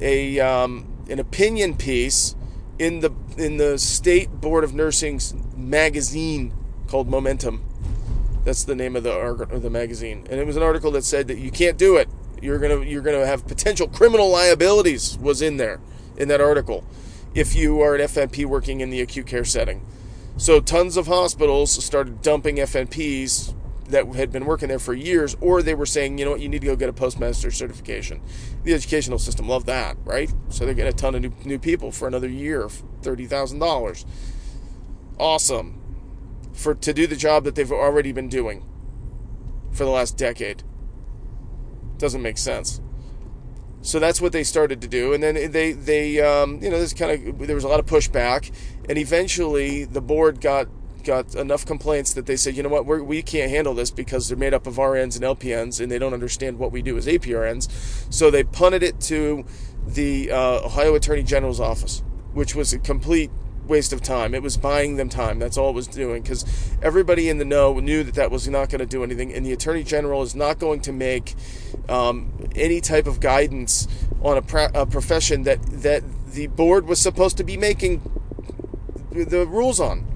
a 0.00 0.40
um, 0.40 1.04
an 1.10 1.18
opinion 1.18 1.76
piece 1.76 2.34
in 2.78 3.00
the 3.00 3.12
in 3.36 3.58
the 3.58 3.76
state 3.78 4.30
board 4.40 4.64
of 4.64 4.72
nursing's 4.72 5.34
magazine 5.54 6.54
called 6.86 7.06
Momentum. 7.06 7.62
That's 8.46 8.64
the 8.64 8.74
name 8.74 8.96
of 8.96 9.02
the 9.02 9.12
of 9.12 9.60
the 9.60 9.68
magazine, 9.68 10.26
and 10.30 10.40
it 10.40 10.46
was 10.46 10.56
an 10.56 10.62
article 10.62 10.90
that 10.92 11.04
said 11.04 11.28
that 11.28 11.36
you 11.36 11.50
can't 11.50 11.76
do 11.76 11.98
it. 11.98 12.08
You're 12.40 12.58
gonna 12.58 12.82
you're 12.82 13.02
gonna 13.02 13.26
have 13.26 13.46
potential 13.46 13.88
criminal 13.88 14.30
liabilities. 14.30 15.18
Was 15.18 15.42
in 15.42 15.58
there 15.58 15.82
in 16.16 16.28
that 16.28 16.40
article 16.40 16.82
if 17.34 17.54
you 17.54 17.82
are 17.82 17.94
an 17.94 18.00
FNP 18.00 18.46
working 18.46 18.80
in 18.80 18.88
the 18.88 19.02
acute 19.02 19.26
care 19.26 19.44
setting. 19.44 19.84
So 20.38 20.60
tons 20.60 20.96
of 20.96 21.08
hospitals 21.08 21.84
started 21.84 22.22
dumping 22.22 22.56
FNPs 22.56 23.54
that 23.90 24.06
had 24.14 24.32
been 24.32 24.46
working 24.46 24.68
there 24.68 24.78
for 24.78 24.94
years, 24.94 25.36
or 25.40 25.62
they 25.62 25.74
were 25.74 25.86
saying, 25.86 26.18
you 26.18 26.24
know 26.24 26.32
what, 26.32 26.40
you 26.40 26.48
need 26.48 26.60
to 26.60 26.66
go 26.66 26.76
get 26.76 26.88
a 26.88 26.92
postmaster 26.92 27.50
certification. 27.50 28.20
The 28.64 28.74
educational 28.74 29.18
system 29.18 29.48
loved 29.48 29.66
that, 29.66 29.96
right? 30.04 30.32
So 30.48 30.64
they're 30.64 30.74
getting 30.74 30.92
a 30.92 30.96
ton 30.96 31.14
of 31.14 31.22
new, 31.22 31.32
new 31.44 31.58
people 31.58 31.92
for 31.92 32.08
another 32.08 32.28
year, 32.28 32.68
thirty 33.02 33.26
thousand 33.26 33.58
dollars. 33.58 34.04
Awesome, 35.18 35.80
for 36.52 36.74
to 36.74 36.92
do 36.92 37.06
the 37.06 37.16
job 37.16 37.44
that 37.44 37.54
they've 37.54 37.70
already 37.70 38.12
been 38.12 38.28
doing 38.28 38.66
for 39.72 39.84
the 39.84 39.90
last 39.90 40.16
decade. 40.16 40.62
Doesn't 41.98 42.22
make 42.22 42.38
sense. 42.38 42.80
So 43.82 43.98
that's 43.98 44.20
what 44.20 44.32
they 44.32 44.44
started 44.44 44.82
to 44.82 44.88
do, 44.88 45.14
and 45.14 45.22
then 45.22 45.50
they 45.52 45.72
they 45.72 46.20
um, 46.20 46.62
you 46.62 46.70
know 46.70 46.78
this 46.78 46.92
kind 46.92 47.28
of 47.28 47.46
there 47.46 47.54
was 47.54 47.64
a 47.64 47.68
lot 47.68 47.80
of 47.80 47.86
pushback, 47.86 48.50
and 48.88 48.98
eventually 48.98 49.84
the 49.84 50.02
board 50.02 50.40
got 50.40 50.68
got 51.04 51.34
enough 51.34 51.66
complaints 51.66 52.14
that 52.14 52.26
they 52.26 52.36
said, 52.36 52.56
you 52.56 52.62
know 52.62 52.68
what, 52.68 52.86
we're, 52.86 53.02
we 53.02 53.22
can 53.22 53.42
not 53.42 53.50
handle 53.50 53.74
this 53.74 53.90
because 53.90 54.28
they're 54.28 54.36
made 54.36 54.54
up 54.54 54.66
of 54.66 54.76
RNs 54.76 55.16
and 55.16 55.24
LPNs 55.24 55.80
and 55.80 55.90
they 55.90 55.98
don't 55.98 56.14
understand 56.14 56.58
what 56.58 56.72
we 56.72 56.82
do 56.82 56.96
as 56.96 57.06
APRNs. 57.06 57.68
So 58.12 58.30
they 58.30 58.44
punted 58.44 58.82
it 58.82 59.00
to 59.02 59.44
the 59.86 60.30
uh, 60.30 60.66
Ohio 60.66 60.94
Attorney 60.94 61.22
General's 61.22 61.60
office, 61.60 62.02
which 62.32 62.54
was 62.54 62.72
a 62.72 62.78
complete 62.78 63.30
waste 63.70 63.92
of 63.92 64.02
time. 64.02 64.34
It 64.34 64.42
was 64.42 64.56
buying 64.56 64.96
them 64.96 65.08
time. 65.08 65.38
That's 65.38 65.56
all 65.56 65.70
it 65.70 65.74
was 65.74 65.86
doing 65.86 66.22
because 66.22 66.44
everybody 66.82 67.28
in 67.28 67.38
the 67.38 67.44
know 67.44 67.78
knew 67.78 68.02
that 68.04 68.14
that 68.16 68.30
was 68.30 68.46
not 68.48 68.68
going 68.68 68.80
to 68.80 68.86
do 68.86 69.02
anything. 69.02 69.32
And 69.32 69.46
the 69.46 69.52
Attorney 69.52 69.84
General 69.84 70.22
is 70.22 70.34
not 70.34 70.58
going 70.58 70.80
to 70.82 70.92
make 70.92 71.34
um, 71.88 72.50
any 72.54 72.80
type 72.80 73.06
of 73.06 73.20
guidance 73.20 73.88
on 74.20 74.36
a, 74.36 74.42
pra- 74.42 74.72
a 74.74 74.84
profession 74.84 75.44
that, 75.44 75.62
that 75.82 76.02
the 76.32 76.48
board 76.48 76.86
was 76.86 77.00
supposed 77.00 77.36
to 77.38 77.44
be 77.44 77.56
making 77.56 78.02
the 79.12 79.46
rules 79.46 79.80
on. 79.80 80.06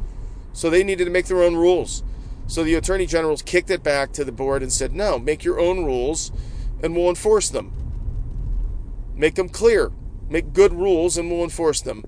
So 0.55 0.71
they 0.71 0.85
needed 0.85 1.05
to 1.05 1.11
make 1.11 1.27
their 1.27 1.43
own 1.43 1.57
rules. 1.57 2.03
So 2.47 2.63
the 2.63 2.75
attorney 2.75 3.07
generals 3.07 3.43
kicked 3.43 3.71
it 3.71 3.83
back 3.83 4.13
to 4.13 4.25
the 4.25 4.33
board 4.33 4.63
and 4.63 4.73
said, 4.73 4.93
no, 4.93 5.19
make 5.19 5.45
your 5.45 5.61
own 5.61 5.85
rules 5.85 6.33
and 6.83 6.95
we'll 6.95 7.09
enforce 7.09 7.51
them. 7.51 7.73
Make 9.15 9.35
them 9.35 9.49
clear. 9.49 9.91
Make 10.29 10.53
good 10.53 10.73
rules 10.73 11.19
and 11.19 11.31
we'll 11.31 11.45
enforce 11.45 11.81
them. 11.81 12.05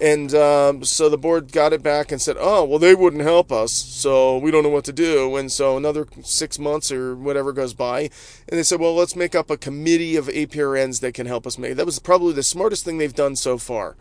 And 0.00 0.34
um, 0.34 0.84
so 0.84 1.08
the 1.08 1.16
board 1.16 1.52
got 1.52 1.72
it 1.72 1.80
back 1.80 2.10
and 2.10 2.20
said, 2.20 2.36
oh, 2.38 2.64
well, 2.64 2.80
they 2.80 2.92
wouldn't 2.92 3.22
help 3.22 3.52
us, 3.52 3.72
so 3.72 4.36
we 4.36 4.50
don't 4.50 4.64
know 4.64 4.68
what 4.68 4.84
to 4.86 4.92
do. 4.92 5.36
And 5.36 5.50
so 5.50 5.76
another 5.76 6.08
six 6.24 6.58
months 6.58 6.90
or 6.90 7.14
whatever 7.14 7.52
goes 7.52 7.72
by. 7.72 8.10
And 8.48 8.58
they 8.58 8.64
said, 8.64 8.80
well, 8.80 8.96
let's 8.96 9.14
make 9.14 9.36
up 9.36 9.48
a 9.48 9.56
committee 9.56 10.16
of 10.16 10.26
APRNs 10.26 11.00
that 11.02 11.14
can 11.14 11.26
help 11.26 11.46
us 11.46 11.56
make. 11.56 11.76
That 11.76 11.86
was 11.86 12.00
probably 12.00 12.32
the 12.32 12.42
smartest 12.42 12.84
thing 12.84 12.98
they've 12.98 13.14
done 13.14 13.36
so 13.36 13.58
far 13.58 13.96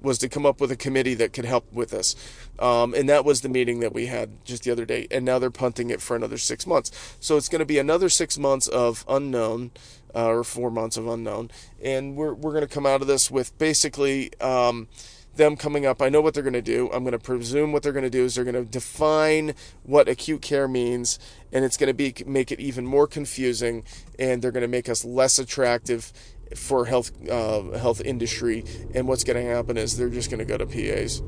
was 0.00 0.18
to 0.18 0.28
come 0.28 0.46
up 0.46 0.60
with 0.60 0.70
a 0.70 0.76
committee 0.76 1.14
that 1.14 1.32
could 1.32 1.44
help 1.44 1.72
with 1.72 1.90
this. 1.90 2.14
Um, 2.58 2.94
and 2.94 3.08
that 3.08 3.24
was 3.24 3.40
the 3.40 3.48
meeting 3.48 3.80
that 3.80 3.92
we 3.92 4.06
had 4.06 4.44
just 4.44 4.64
the 4.64 4.70
other 4.70 4.84
day. 4.84 5.06
And 5.10 5.24
now 5.24 5.38
they're 5.38 5.50
punting 5.50 5.90
it 5.90 6.00
for 6.00 6.16
another 6.16 6.38
six 6.38 6.66
months. 6.66 7.16
So 7.20 7.36
it's 7.36 7.48
going 7.48 7.60
to 7.60 7.66
be 7.66 7.78
another 7.78 8.08
six 8.08 8.38
months 8.38 8.68
of 8.68 9.04
unknown, 9.08 9.72
uh, 10.14 10.26
or 10.26 10.44
four 10.44 10.70
months 10.70 10.96
of 10.96 11.06
unknown. 11.06 11.50
And 11.82 12.16
we're, 12.16 12.34
we're 12.34 12.52
going 12.52 12.66
to 12.66 12.72
come 12.72 12.86
out 12.86 13.00
of 13.00 13.06
this 13.06 13.30
with 13.30 13.56
basically 13.58 14.30
um, 14.40 14.88
them 15.36 15.56
coming 15.56 15.86
up. 15.86 16.02
I 16.02 16.08
know 16.08 16.20
what 16.20 16.34
they're 16.34 16.42
going 16.42 16.52
to 16.52 16.62
do. 16.62 16.90
I'm 16.92 17.04
going 17.04 17.12
to 17.12 17.18
presume 17.18 17.72
what 17.72 17.82
they're 17.82 17.92
going 17.92 18.04
to 18.04 18.10
do 18.10 18.24
is 18.24 18.34
they're 18.34 18.44
going 18.44 18.54
to 18.54 18.64
define 18.64 19.54
what 19.84 20.08
acute 20.08 20.42
care 20.42 20.68
means. 20.68 21.18
And 21.52 21.64
it's 21.64 21.76
going 21.76 21.88
to 21.88 21.94
be 21.94 22.14
make 22.26 22.52
it 22.52 22.60
even 22.60 22.84
more 22.84 23.06
confusing. 23.06 23.84
And 24.18 24.42
they're 24.42 24.52
going 24.52 24.62
to 24.62 24.68
make 24.68 24.88
us 24.88 25.04
less 25.04 25.38
attractive 25.38 26.12
for 26.54 26.84
health 26.84 27.12
uh, 27.28 27.78
health 27.78 28.00
industry, 28.00 28.64
and 28.94 29.08
what's 29.08 29.24
going 29.24 29.42
to 29.42 29.52
happen 29.52 29.76
is 29.76 29.96
they're 29.96 30.08
just 30.08 30.30
going 30.30 30.38
to 30.38 30.44
go 30.44 30.56
to 30.56 30.66
PAs. 30.66 31.22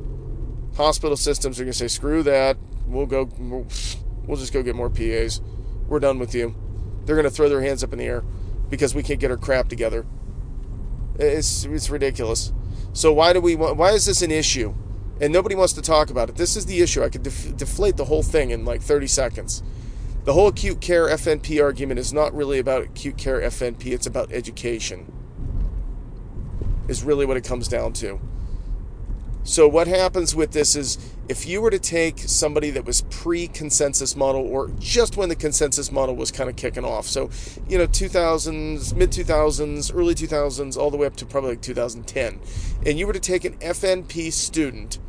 Hospital 0.77 1.17
systems 1.17 1.59
are 1.61 1.65
going 1.65 1.73
to 1.73 1.79
say, 1.79 1.89
"Screw 1.89 2.23
that! 2.23 2.57
We'll 2.87 3.07
go. 3.07 3.29
We'll, 3.39 3.67
we'll 4.27 4.37
just 4.37 4.53
go 4.53 4.63
get 4.63 4.75
more 4.75 4.91
PAs. 4.91 5.41
We're 5.87 6.01
done 6.01 6.19
with 6.19 6.35
you." 6.35 6.55
They're 7.05 7.17
going 7.17 7.25
to 7.25 7.31
throw 7.31 7.49
their 7.49 7.63
hands 7.63 7.83
up 7.83 7.93
in 7.93 7.99
the 7.99 8.05
air 8.05 8.23
because 8.69 8.95
we 8.95 9.03
can't 9.03 9.19
get 9.19 9.31
our 9.31 9.37
crap 9.37 9.69
together. 9.69 10.07
It's 11.19 11.65
it's 11.65 11.91
ridiculous. 11.91 12.53
So 12.93 13.13
why 13.13 13.33
do 13.33 13.41
we? 13.41 13.57
Why 13.57 13.93
is 13.93 14.07
this 14.07 14.23
an 14.23 14.31
issue? 14.31 14.75
And 15.21 15.33
nobody 15.35 15.55
wants 15.55 15.75
to 15.75 15.83
talk 15.83 16.09
about 16.09 16.31
it. 16.31 16.37
This 16.37 16.57
is 16.57 16.65
the 16.65 16.81
issue. 16.81 17.03
I 17.03 17.11
could 17.11 17.23
def- 17.23 17.55
deflate 17.55 17.99
the 17.99 18.07
whole 18.07 18.23
thing 18.23 18.53
in 18.53 18.65
like 18.65 18.81
30 18.81 19.07
seconds 19.07 19.63
the 20.31 20.35
whole 20.35 20.47
acute 20.47 20.81
care 20.81 21.09
FNP 21.09 21.61
argument 21.61 21.99
is 21.99 22.13
not 22.13 22.33
really 22.33 22.61
about 22.61 22.85
acute 22.85 23.17
care 23.17 23.41
FNP, 23.41 23.87
it's 23.87 24.07
about 24.07 24.31
education. 24.31 25.11
Is 26.87 27.03
really 27.03 27.27
what 27.27 27.37
it 27.37 27.43
comes 27.43 27.67
down 27.67 27.95
to. 27.95 28.21
So, 29.43 29.67
what 29.67 29.89
happens 29.89 30.37
with 30.37 30.53
this 30.53 30.77
is 30.77 30.99
if 31.29 31.49
you 31.49 31.61
were 31.61 31.71
to 31.73 31.81
take 31.81 32.21
somebody 32.21 32.71
that 32.71 32.85
was 32.85 33.03
pre 33.11 33.49
consensus 33.49 34.15
model 34.15 34.47
or 34.47 34.71
just 34.79 35.17
when 35.17 35.29
the 35.29 35.35
consensus 35.35 35.91
model 35.91 36.15
was 36.15 36.31
kind 36.31 36.49
of 36.49 36.55
kicking 36.55 36.85
off, 36.85 37.09
so, 37.09 37.29
you 37.69 37.77
know, 37.77 37.89
2000s, 37.89 38.95
mid 38.95 39.11
2000s, 39.11 39.93
early 39.93 40.15
2000s, 40.15 40.77
all 40.77 40.93
the 40.93 40.97
way 40.97 41.09
up 41.09 41.17
to 41.17 41.27
probably 41.27 41.51
like 41.51 41.63
2010, 41.63 42.39
and 42.87 43.01
you 43.01 43.05
were 43.05 43.13
to 43.13 43.19
take 43.19 43.45
an 43.45 43.55
FNP 43.55 44.33
student 44.33 45.01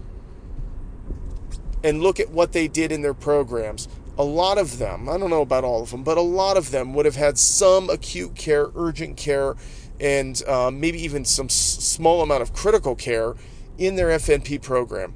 and 1.84 2.02
look 2.02 2.20
at 2.20 2.30
what 2.32 2.54
they 2.54 2.68
did 2.68 2.92
in 2.92 3.02
their 3.02 3.14
programs, 3.14 3.88
a 4.18 4.24
lot 4.24 4.58
of 4.58 4.78
them, 4.78 5.08
I 5.08 5.18
don't 5.18 5.30
know 5.30 5.42
about 5.42 5.64
all 5.64 5.82
of 5.84 5.92
them, 5.92 6.04
but 6.04 6.18
a 6.18 6.22
lot 6.22 6.58
of 6.58 6.72
them 6.72 6.94
would 6.94 7.06
have 7.06 7.16
had 7.16 7.38
some 7.38 7.90
acute 7.90 8.36
care, 8.36 8.68
urgent 8.76 9.18
care, 9.18 9.56
and 10.00 10.42
uh, 10.48 10.70
maybe 10.72 11.02
even 11.02 11.26
some 11.26 11.46
s- 11.46 11.54
small 11.54 12.22
amount 12.22 12.42
of 12.42 12.54
critical 12.54 12.96
care 12.96 13.36
in 13.78 13.96
their 13.96 14.10
FNP 14.10 14.62
program. 14.62 15.14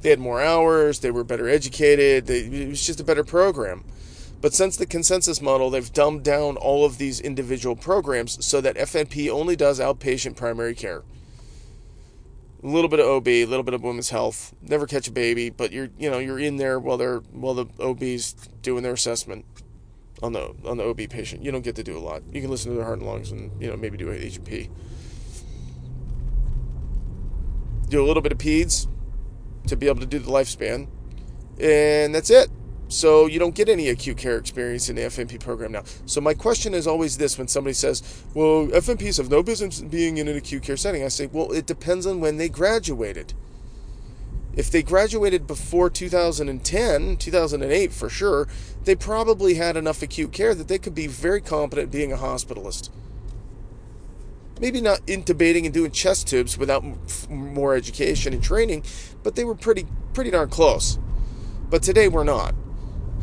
They 0.00 0.10
had 0.10 0.18
more 0.18 0.40
hours, 0.40 1.00
they 1.00 1.10
were 1.10 1.24
better 1.24 1.48
educated, 1.48 2.26
they, 2.26 2.40
it 2.40 2.68
was 2.68 2.84
just 2.86 3.00
a 3.00 3.04
better 3.04 3.24
program. 3.24 3.84
But 4.40 4.54
since 4.54 4.76
the 4.76 4.86
consensus 4.86 5.40
model, 5.42 5.70
they've 5.70 5.92
dumbed 5.92 6.22
down 6.22 6.56
all 6.56 6.84
of 6.84 6.98
these 6.98 7.20
individual 7.20 7.74
programs 7.74 8.44
so 8.44 8.60
that 8.60 8.76
FNP 8.76 9.28
only 9.30 9.56
does 9.56 9.80
outpatient 9.80 10.36
primary 10.36 10.74
care 10.74 11.02
a 12.66 12.68
little 12.68 12.88
bit 12.88 12.98
of 12.98 13.06
OB, 13.06 13.28
a 13.28 13.44
little 13.44 13.62
bit 13.62 13.74
of 13.74 13.82
women's 13.84 14.10
health. 14.10 14.52
Never 14.60 14.86
catch 14.86 15.06
a 15.06 15.12
baby, 15.12 15.50
but 15.50 15.70
you're 15.70 15.88
you 15.98 16.10
know 16.10 16.18
you're 16.18 16.40
in 16.40 16.56
there 16.56 16.80
while 16.80 16.96
they're 16.96 17.18
while 17.30 17.54
the 17.54 17.66
OB's 17.78 18.32
doing 18.60 18.82
their 18.82 18.94
assessment 18.94 19.44
on 20.20 20.32
the 20.32 20.52
on 20.64 20.76
the 20.76 20.84
OB 20.84 21.08
patient. 21.08 21.44
You 21.44 21.52
don't 21.52 21.62
get 21.62 21.76
to 21.76 21.84
do 21.84 21.96
a 21.96 22.00
lot. 22.00 22.22
You 22.32 22.40
can 22.40 22.50
listen 22.50 22.72
to 22.72 22.76
their 22.76 22.84
heart 22.84 22.98
and 22.98 23.06
lungs 23.06 23.30
and 23.30 23.50
you 23.62 23.70
know 23.70 23.76
maybe 23.76 23.96
do 23.96 24.10
a 24.10 24.14
H&P. 24.14 24.68
Do 27.88 28.04
a 28.04 28.06
little 28.06 28.22
bit 28.22 28.32
of 28.32 28.38
peds 28.38 28.88
to 29.68 29.76
be 29.76 29.86
able 29.86 30.00
to 30.00 30.06
do 30.06 30.18
the 30.18 30.30
lifespan, 30.30 30.88
and 31.60 32.12
that's 32.12 32.30
it. 32.30 32.50
So 32.88 33.26
you 33.26 33.38
don't 33.38 33.54
get 33.54 33.68
any 33.68 33.88
acute 33.88 34.16
care 34.16 34.38
experience 34.38 34.88
in 34.88 34.96
the 34.96 35.02
FNP 35.02 35.40
program 35.40 35.72
now. 35.72 35.82
So 36.06 36.20
my 36.20 36.34
question 36.34 36.72
is 36.72 36.86
always 36.86 37.18
this 37.18 37.36
when 37.36 37.48
somebody 37.48 37.74
says, 37.74 38.22
well, 38.32 38.68
FNPs 38.68 39.16
have 39.16 39.30
no 39.30 39.42
business 39.42 39.80
being 39.80 40.18
in 40.18 40.28
an 40.28 40.36
acute 40.36 40.62
care 40.62 40.76
setting. 40.76 41.02
I 41.02 41.08
say, 41.08 41.26
well, 41.26 41.50
it 41.52 41.66
depends 41.66 42.06
on 42.06 42.20
when 42.20 42.36
they 42.36 42.48
graduated. 42.48 43.34
If 44.54 44.70
they 44.70 44.82
graduated 44.82 45.46
before 45.46 45.90
2010, 45.90 47.16
2008 47.16 47.92
for 47.92 48.08
sure, 48.08 48.48
they 48.84 48.94
probably 48.94 49.54
had 49.54 49.76
enough 49.76 50.00
acute 50.00 50.32
care 50.32 50.54
that 50.54 50.68
they 50.68 50.78
could 50.78 50.94
be 50.94 51.06
very 51.06 51.40
competent 51.42 51.90
being 51.90 52.12
a 52.12 52.16
hospitalist. 52.16 52.88
Maybe 54.58 54.80
not 54.80 55.00
intubating 55.06 55.66
and 55.66 55.74
doing 55.74 55.90
chest 55.90 56.28
tubes 56.28 56.56
without 56.56 56.82
more 57.28 57.74
education 57.74 58.32
and 58.32 58.42
training, 58.42 58.84
but 59.22 59.34
they 59.34 59.44
were 59.44 59.54
pretty 59.54 59.86
pretty 60.14 60.30
darn 60.30 60.48
close. 60.48 60.98
But 61.68 61.82
today 61.82 62.08
we're 62.08 62.24
not. 62.24 62.54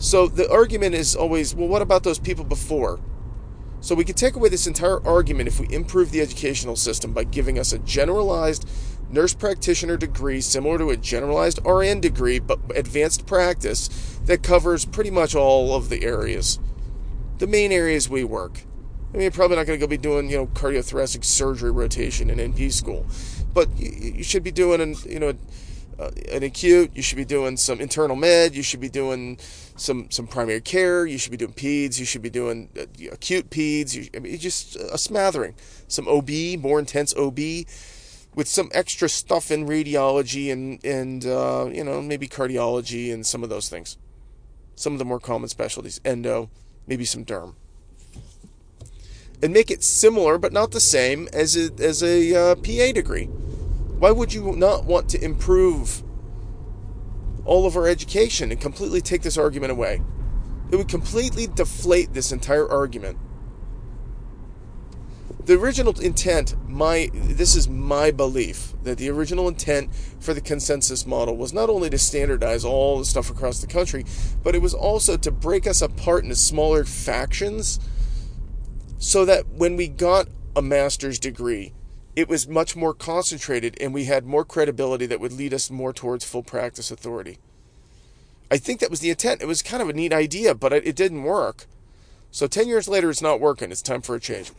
So 0.04 0.28
the 0.28 0.52
argument 0.52 0.96
is 0.96 1.16
always, 1.16 1.56
well, 1.56 1.70
what 1.70 1.82
about 1.82 2.04
those 2.04 2.20
people 2.20 2.44
before? 2.44 3.00
So 3.80 3.96
we 3.96 4.04
could 4.04 4.18
take 4.18 4.36
away 4.36 4.50
this 4.50 4.68
entire 4.68 5.02
argument 5.08 5.48
if 5.48 5.62
we 5.62 5.74
improve 5.74 6.12
the 6.12 6.20
educational 6.20 6.76
system 6.76 7.14
by 7.14 7.24
giving 7.24 7.58
us 7.58 7.72
a 7.72 7.80
generalized 7.80 8.70
nurse 9.10 9.34
practitioner 9.34 9.96
degree 9.96 10.42
similar 10.42 10.78
to 10.80 10.90
a 10.90 10.98
generalized 10.98 11.66
RN 11.66 12.02
degree 12.02 12.40
but 12.40 12.60
advanced 12.76 13.26
practice 13.26 13.88
that 14.26 14.44
covers 14.44 14.84
pretty 14.84 15.10
much 15.10 15.36
all 15.36 15.74
of 15.74 15.88
the 15.88 16.04
areas. 16.04 16.60
The 17.38 17.48
main 17.48 17.72
areas 17.72 18.10
we 18.10 18.26
work. 18.26 18.60
I 19.10 19.14
mean, 19.14 19.22
you're 19.22 19.32
probably 19.32 19.56
not 19.56 19.68
going 19.68 19.80
to 19.80 19.86
go 19.86 19.88
be 19.88 19.96
doing, 19.96 20.30
you 20.30 20.36
know, 20.36 20.48
cardiothoracic 20.48 21.24
surgery 21.24 21.72
rotation 21.72 22.30
in 22.30 22.40
NP 22.52 22.74
school, 22.74 23.06
but 23.54 23.70
you 23.78 24.24
should 24.24 24.44
be 24.44 24.52
doing, 24.52 24.98
you 25.06 25.20
know, 25.20 25.34
uh, 26.00 26.12
an 26.32 26.44
acute. 26.44 26.92
You 26.96 27.02
should 27.02 27.18
be 27.18 27.26
doing 27.26 27.58
some 27.58 27.80
internal 27.80 28.16
med. 28.16 28.56
You 28.56 28.64
should 28.64 28.80
be 28.80 28.90
doing 28.90 29.38
some 29.76 30.10
some 30.10 30.28
primary 30.28 30.62
care. 30.62 31.06
You 31.06 31.18
should 31.18 31.32
be 31.32 31.38
doing 31.38 31.54
peds. 31.54 32.00
You 32.00 32.06
should 32.06 32.22
be 32.22 32.30
doing 32.30 32.70
uh, 32.78 32.86
acute 33.12 33.50
peds. 33.50 33.96
You, 33.96 34.08
I 34.16 34.20
mean, 34.20 34.38
just 34.38 34.76
a 34.76 34.98
smattering. 34.98 35.56
Some 35.88 36.08
OB, 36.08 36.30
more 36.60 36.80
intense 36.80 37.16
OB, 37.16 37.40
with 38.36 38.48
some 38.48 38.70
extra 38.74 39.10
stuff 39.10 39.52
in 39.52 39.68
radiology 39.68 40.52
and 40.52 40.84
and 40.84 41.26
uh, 41.26 41.70
you 41.72 41.84
know 41.84 42.02
maybe 42.02 42.28
cardiology 42.28 43.14
and 43.14 43.26
some 43.26 43.44
of 43.44 43.50
those 43.50 43.70
things. 43.70 43.98
Some 44.76 44.94
of 44.94 45.00
the 45.00 45.06
more 45.06 45.20
common 45.20 45.50
specialties, 45.50 46.02
endo, 46.04 46.50
maybe 46.88 47.06
some 47.06 47.26
derm. 47.26 47.56
And 49.42 49.54
make 49.54 49.70
it 49.70 49.84
similar 49.84 50.38
but 50.38 50.54
not 50.54 50.72
the 50.72 50.80
same 50.80 51.28
as 51.34 51.56
a, 51.56 51.70
as 51.80 52.02
a 52.02 52.34
uh, 52.34 52.56
PA 52.56 52.92
degree. 52.94 53.30
Why 54.04 54.12
would 54.12 54.34
you 54.34 54.52
not 54.58 54.84
want 54.84 55.08
to 55.12 55.24
improve 55.24 56.04
all 57.46 57.66
of 57.66 57.78
our 57.78 57.88
education 57.88 58.52
and 58.52 58.60
completely 58.60 59.00
take 59.00 59.22
this 59.22 59.38
argument 59.38 59.72
away. 59.72 60.02
It 60.72 60.76
would 60.76 60.90
completely 60.90 61.48
deflate 61.48 62.14
this 62.14 62.34
entire 62.34 62.70
argument. 62.70 63.18
The 65.46 65.54
original 65.54 65.98
intent, 66.02 66.54
my 66.68 67.12
this 67.14 67.56
is 67.56 67.70
my 67.70 68.12
belief 68.12 68.74
that 68.84 68.98
the 68.98 69.10
original 69.10 69.48
intent 69.48 69.96
for 70.20 70.34
the 70.34 70.42
consensus 70.42 71.06
model 71.06 71.38
was 71.38 71.54
not 71.54 71.70
only 71.70 71.90
to 71.90 71.98
standardize 71.98 72.66
all 72.66 73.00
the 73.00 73.06
stuff 73.06 73.30
across 73.30 73.62
the 73.62 73.68
country, 73.68 74.04
but 74.44 74.54
it 74.54 74.62
was 74.62 74.74
also 74.74 75.16
to 75.16 75.32
break 75.32 75.66
us 75.66 75.82
apart 75.82 76.26
into 76.26 76.36
smaller 76.36 76.84
factions 76.84 77.80
so 78.98 79.24
that 79.24 79.48
when 79.48 79.78
we 79.78 79.88
got 79.88 80.28
a 80.58 80.62
master's 80.62 81.20
degree, 81.20 81.74
it 82.16 82.30
was 82.30 82.48
much 82.48 82.76
more 82.76 82.94
concentrated 82.94 83.78
and 83.82 83.94
we 83.94 84.06
had 84.06 84.26
more 84.26 84.46
credibility 84.46 85.06
that 85.06 85.20
would 85.20 85.34
lead 85.34 85.54
us 85.54 85.72
more 85.72 85.94
towards 85.94 86.26
full 86.26 86.44
practice 86.44 86.92
authority. 86.92 87.40
I 88.52 88.58
think 88.58 88.80
that 88.82 88.92
was 88.92 89.00
the 89.00 89.10
intent. 89.10 89.42
It 89.42 89.48
was 89.48 89.62
kind 89.62 89.82
of 89.82 89.90
a 89.90 89.94
neat 89.94 90.14
idea, 90.14 90.54
but 90.54 90.74
it 90.74 90.96
didn't 90.96 91.24
work. 91.24 91.66
So 92.30 92.48
10 92.48 92.68
years 92.68 92.88
later, 92.88 93.10
it's 93.10 93.22
not 93.22 93.40
working. 93.40 93.72
It's 93.72 93.82
time 93.82 94.02
for 94.02 94.16
a 94.16 94.20
change. 94.20 94.52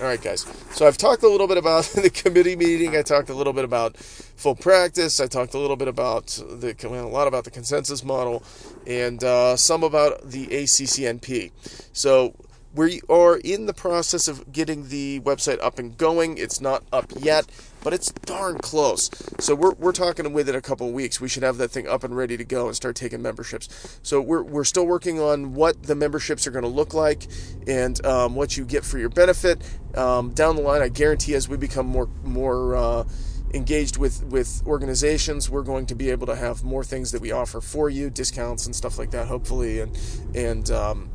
All 0.00 0.08
right, 0.08 0.20
guys. 0.20 0.44
So 0.72 0.86
I've 0.86 0.96
talked 0.96 1.22
a 1.22 1.28
little 1.28 1.46
bit 1.46 1.56
about 1.56 1.84
the 1.94 2.10
committee 2.10 2.56
meeting. 2.56 2.96
I 2.96 3.02
talked 3.02 3.28
a 3.30 3.34
little 3.34 3.52
bit 3.52 3.64
about 3.64 3.96
full 3.96 4.56
practice. 4.56 5.20
I 5.20 5.26
talked 5.26 5.54
a 5.54 5.58
little 5.58 5.76
bit 5.76 5.86
about 5.86 6.26
the 6.26 6.74
a 6.82 7.08
lot 7.08 7.28
about 7.28 7.44
the 7.44 7.50
consensus 7.50 8.02
model, 8.02 8.42
and 8.88 9.22
uh, 9.22 9.56
some 9.56 9.84
about 9.84 10.30
the 10.30 10.48
ACCNP. 10.48 11.52
So 11.92 12.34
we 12.74 13.00
are 13.08 13.36
in 13.36 13.66
the 13.66 13.72
process 13.72 14.26
of 14.26 14.52
getting 14.52 14.88
the 14.88 15.20
website 15.20 15.62
up 15.62 15.78
and 15.78 15.96
going. 15.96 16.38
It's 16.38 16.60
not 16.60 16.82
up 16.92 17.06
yet, 17.16 17.46
but 17.84 17.92
it's 17.92 18.10
darn 18.10 18.58
close. 18.58 19.10
So 19.38 19.54
we're, 19.54 19.74
we're 19.74 19.92
talking 19.92 20.32
within 20.32 20.56
a 20.56 20.60
couple 20.60 20.90
weeks. 20.90 21.20
We 21.20 21.28
should 21.28 21.44
have 21.44 21.56
that 21.58 21.70
thing 21.70 21.86
up 21.86 22.02
and 22.02 22.16
ready 22.16 22.36
to 22.36 22.44
go 22.44 22.66
and 22.66 22.74
start 22.74 22.96
taking 22.96 23.22
memberships. 23.22 23.98
So 24.02 24.20
we're, 24.20 24.42
we're 24.42 24.64
still 24.64 24.86
working 24.86 25.20
on 25.20 25.54
what 25.54 25.84
the 25.84 25.94
memberships 25.94 26.46
are 26.46 26.50
going 26.50 26.64
to 26.64 26.68
look 26.68 26.94
like 26.94 27.28
and 27.68 28.04
um, 28.04 28.34
what 28.34 28.56
you 28.56 28.64
get 28.64 28.84
for 28.84 28.98
your 28.98 29.08
benefit. 29.08 29.62
Um, 29.94 30.30
down 30.30 30.56
the 30.56 30.62
line, 30.62 30.82
I 30.82 30.88
guarantee 30.88 31.34
as 31.34 31.48
we 31.48 31.56
become 31.56 31.86
more 31.86 32.08
more 32.24 32.74
uh, 32.74 33.04
engaged 33.52 33.96
with 33.96 34.24
with 34.24 34.62
organizations, 34.66 35.48
we're 35.48 35.62
going 35.62 35.86
to 35.86 35.94
be 35.94 36.10
able 36.10 36.26
to 36.26 36.34
have 36.34 36.64
more 36.64 36.82
things 36.82 37.12
that 37.12 37.22
we 37.22 37.30
offer 37.30 37.60
for 37.60 37.88
you, 37.88 38.10
discounts 38.10 38.66
and 38.66 38.74
stuff 38.74 38.98
like 38.98 39.12
that, 39.12 39.28
hopefully, 39.28 39.78
and 39.78 39.96
and 40.34 40.68
um, 40.72 41.08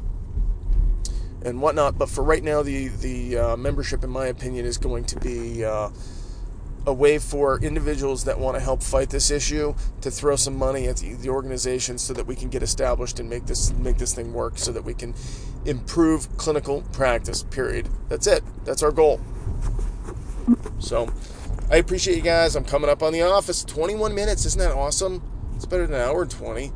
and 1.43 1.61
whatnot. 1.61 1.97
But 1.97 2.09
for 2.09 2.23
right 2.23 2.43
now, 2.43 2.61
the 2.63 2.87
the 2.87 3.37
uh, 3.37 3.57
membership, 3.57 4.03
in 4.03 4.09
my 4.09 4.27
opinion, 4.27 4.65
is 4.65 4.77
going 4.77 5.05
to 5.05 5.19
be 5.19 5.63
uh, 5.63 5.89
a 6.85 6.93
way 6.93 7.19
for 7.19 7.59
individuals 7.61 8.23
that 8.25 8.39
want 8.39 8.57
to 8.57 8.61
help 8.61 8.81
fight 8.81 9.09
this 9.09 9.31
issue 9.31 9.75
to 10.01 10.11
throw 10.11 10.35
some 10.35 10.55
money 10.57 10.87
at 10.87 10.97
the, 10.97 11.13
the 11.15 11.29
organization 11.29 11.97
so 11.97 12.13
that 12.13 12.25
we 12.25 12.35
can 12.35 12.49
get 12.49 12.63
established 12.63 13.19
and 13.19 13.29
make 13.29 13.45
this 13.45 13.71
make 13.73 13.97
this 13.97 14.13
thing 14.13 14.33
work, 14.33 14.57
so 14.57 14.71
that 14.71 14.83
we 14.83 14.93
can 14.93 15.13
improve 15.65 16.35
clinical 16.37 16.81
practice. 16.93 17.43
Period. 17.43 17.89
That's 18.09 18.27
it. 18.27 18.43
That's 18.65 18.83
our 18.83 18.91
goal. 18.91 19.21
So. 20.79 21.09
I 21.71 21.75
appreciate 21.75 22.15
you 22.15 22.23
guys. 22.23 22.55
I'm 22.55 22.65
coming 22.65 22.89
up 22.89 23.03
on 23.03 23.13
the 23.13 23.21
office. 23.21 23.63
21 23.63 24.15
minutes. 24.15 24.43
Isn't 24.43 24.59
that 24.59 24.71
awesome? 24.71 25.21
It's 25.55 25.67
better 25.67 25.85
than 25.85 26.01
an 26.01 26.01
hour 26.01 26.23
and 26.23 26.31
20. 26.31 26.71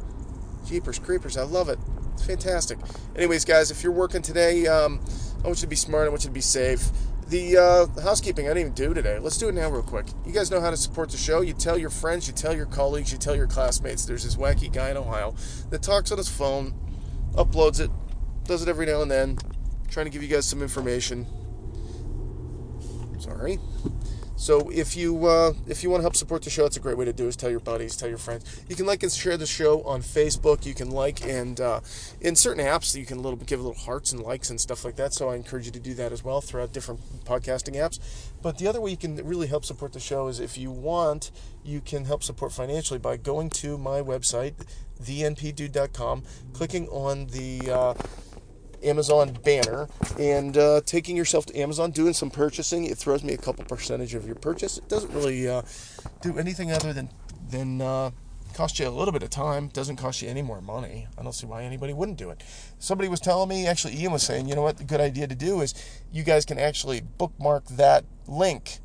Jeepers 0.67 0.99
creepers. 0.99 1.35
I 1.35 1.43
love 1.43 1.67
it. 1.67 1.79
It's 2.13 2.25
fantastic. 2.25 2.79
Anyways, 3.15 3.45
guys, 3.45 3.71
if 3.71 3.83
you're 3.83 3.91
working 3.91 4.21
today, 4.21 4.65
um, 4.67 4.99
I 5.43 5.47
want 5.47 5.57
you 5.57 5.61
to 5.61 5.67
be 5.67 5.75
smart. 5.75 6.05
I 6.05 6.09
want 6.09 6.23
you 6.23 6.29
to 6.29 6.33
be 6.33 6.41
safe. 6.41 6.89
The 7.27 7.57
uh, 7.57 8.01
housekeeping 8.01 8.45
I 8.45 8.49
didn't 8.49 8.61
even 8.61 8.73
do 8.73 8.93
today. 8.93 9.17
Let's 9.17 9.37
do 9.37 9.49
it 9.49 9.53
now, 9.53 9.69
real 9.69 9.81
quick. 9.81 10.05
You 10.25 10.33
guys 10.33 10.51
know 10.51 10.61
how 10.61 10.69
to 10.69 10.77
support 10.77 11.09
the 11.09 11.17
show. 11.17 11.41
You 11.41 11.53
tell 11.53 11.77
your 11.77 11.89
friends, 11.89 12.27
you 12.27 12.33
tell 12.33 12.55
your 12.55 12.65
colleagues, 12.65 13.11
you 13.11 13.17
tell 13.17 13.35
your 13.35 13.47
classmates. 13.47 14.05
There's 14.05 14.23
this 14.23 14.35
wacky 14.35 14.71
guy 14.71 14.91
in 14.91 14.97
Ohio 14.97 15.35
that 15.69 15.81
talks 15.81 16.11
on 16.11 16.17
his 16.17 16.29
phone, 16.29 16.73
uploads 17.33 17.79
it, 17.79 17.89
does 18.43 18.61
it 18.61 18.69
every 18.69 18.85
now 18.85 19.01
and 19.01 19.09
then, 19.09 19.37
trying 19.89 20.05
to 20.05 20.11
give 20.11 20.21
you 20.21 20.29
guys 20.29 20.45
some 20.45 20.61
information. 20.61 21.25
Sorry. 23.19 23.57
So 24.35 24.69
if 24.69 24.97
you 24.97 25.27
uh, 25.27 25.53
if 25.67 25.83
you 25.83 25.89
want 25.89 26.01
to 26.01 26.03
help 26.03 26.15
support 26.15 26.41
the 26.43 26.49
show, 26.49 26.63
that's 26.63 26.77
a 26.77 26.79
great 26.79 26.97
way 26.97 27.05
to 27.05 27.13
do 27.13 27.27
is 27.27 27.35
tell 27.35 27.49
your 27.49 27.59
buddies, 27.59 27.95
tell 27.95 28.09
your 28.09 28.17
friends. 28.17 28.63
You 28.67 28.75
can 28.75 28.85
like 28.85 29.03
and 29.03 29.11
share 29.11 29.37
the 29.37 29.45
show 29.45 29.83
on 29.83 30.01
Facebook. 30.01 30.65
You 30.65 30.73
can 30.73 30.91
like 30.91 31.25
and 31.25 31.61
uh, 31.61 31.81
in 32.19 32.35
certain 32.35 32.65
apps 32.65 32.95
you 32.95 33.05
can 33.05 33.21
little 33.21 33.37
give 33.37 33.61
little 33.61 33.79
hearts 33.79 34.11
and 34.11 34.21
likes 34.21 34.49
and 34.49 34.59
stuff 34.59 34.83
like 34.83 34.95
that. 34.95 35.13
So 35.13 35.29
I 35.29 35.35
encourage 35.35 35.65
you 35.65 35.71
to 35.71 35.79
do 35.79 35.93
that 35.95 36.11
as 36.11 36.23
well 36.23 36.41
throughout 36.41 36.73
different 36.73 37.01
podcasting 37.25 37.75
apps. 37.75 37.99
But 38.41 38.57
the 38.57 38.67
other 38.67 38.81
way 38.81 38.91
you 38.91 38.97
can 38.97 39.15
really 39.17 39.47
help 39.47 39.65
support 39.65 39.93
the 39.93 39.99
show 39.99 40.27
is 40.27 40.39
if 40.39 40.57
you 40.57 40.71
want, 40.71 41.31
you 41.63 41.79
can 41.79 42.05
help 42.05 42.23
support 42.23 42.51
financially 42.51 42.99
by 42.99 43.17
going 43.17 43.49
to 43.51 43.77
my 43.77 44.01
website, 44.01 44.53
thenpdude.com, 45.01 46.23
clicking 46.53 46.87
on 46.89 47.27
the 47.27 47.71
uh, 47.71 47.93
Amazon 48.83 49.37
banner 49.43 49.87
and 50.19 50.57
uh, 50.57 50.81
taking 50.85 51.15
yourself 51.15 51.45
to 51.47 51.57
Amazon, 51.57 51.91
doing 51.91 52.13
some 52.13 52.29
purchasing. 52.29 52.85
It 52.85 52.97
throws 52.97 53.23
me 53.23 53.33
a 53.33 53.37
couple 53.37 53.63
percentage 53.65 54.13
of 54.13 54.25
your 54.25 54.35
purchase. 54.35 54.77
It 54.77 54.89
doesn't 54.89 55.13
really 55.13 55.47
uh, 55.47 55.63
do 56.21 56.37
anything 56.37 56.71
other 56.71 56.93
than 56.93 57.09
than 57.49 57.81
uh, 57.81 58.11
cost 58.53 58.79
you 58.79 58.87
a 58.87 58.89
little 58.89 59.11
bit 59.11 59.23
of 59.23 59.29
time. 59.29 59.67
Doesn't 59.67 59.97
cost 59.97 60.21
you 60.21 60.29
any 60.29 60.41
more 60.41 60.61
money. 60.61 61.07
I 61.17 61.23
don't 61.23 61.33
see 61.33 61.47
why 61.47 61.63
anybody 61.63 61.93
wouldn't 61.93 62.17
do 62.17 62.29
it. 62.29 62.43
Somebody 62.79 63.09
was 63.09 63.19
telling 63.19 63.49
me, 63.49 63.67
actually, 63.67 63.97
Ian 63.97 64.11
was 64.11 64.23
saying, 64.23 64.47
you 64.47 64.55
know 64.55 64.61
what, 64.61 64.77
the 64.77 64.83
good 64.83 65.01
idea 65.01 65.27
to 65.27 65.35
do 65.35 65.61
is 65.61 65.73
you 66.11 66.23
guys 66.23 66.45
can 66.45 66.59
actually 66.59 67.01
bookmark 67.01 67.65
that 67.67 68.05
link 68.27 68.79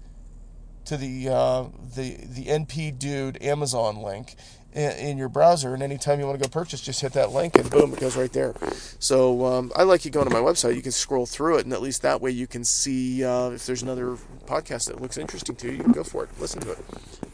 to 0.89 0.97
the 0.97 1.29
uh, 1.29 1.65
the 1.97 2.17
the 2.27 2.47
NP 2.47 2.99
Dude 2.99 3.43
Amazon 3.43 4.03
link 4.03 4.37
in 4.75 5.19
your 5.19 5.29
browser, 5.29 5.75
and 5.75 5.83
anytime 5.83 6.21
you 6.21 6.27
want 6.27 6.41
to 6.41 6.47
go 6.47 6.51
purchase, 6.51 6.81
just 6.81 7.01
hit 7.01 7.13
that 7.15 7.33
link, 7.33 7.57
and 7.57 7.71
boom, 7.71 7.93
it 7.93 8.01
goes 8.01 8.17
right 8.17 8.33
there. 8.33 8.55
So 8.99 9.47
um, 9.47 9.73
I 9.75 9.83
like 9.83 10.05
you 10.05 10.11
going 10.11 10.29
to 10.29 10.33
my 10.33 10.41
website. 10.41 10.77
You 10.77 10.83
can 10.83 10.93
scroll 10.93 11.27
through 11.27 11.59
it, 11.59 11.65
and 11.65 11.73
at 11.73 11.83
least 11.83 12.03
that 12.03 12.21
way 12.21 12.31
you 12.31 12.47
can 12.47 12.65
see 12.65 13.25
uh, 13.25 13.51
if 13.51 13.67
there's 13.67 13.83
another 13.83 14.17
podcast 14.47 14.87
that 14.87 15.01
looks 15.01 15.17
interesting 15.17 15.57
to 15.57 15.69
you. 15.69 15.79
You 15.79 15.83
can 15.85 15.93
go 15.93 16.05
for 16.05 16.25
it, 16.25 16.31
listen 16.39 16.61
to 16.63 16.73
it, 16.73 16.79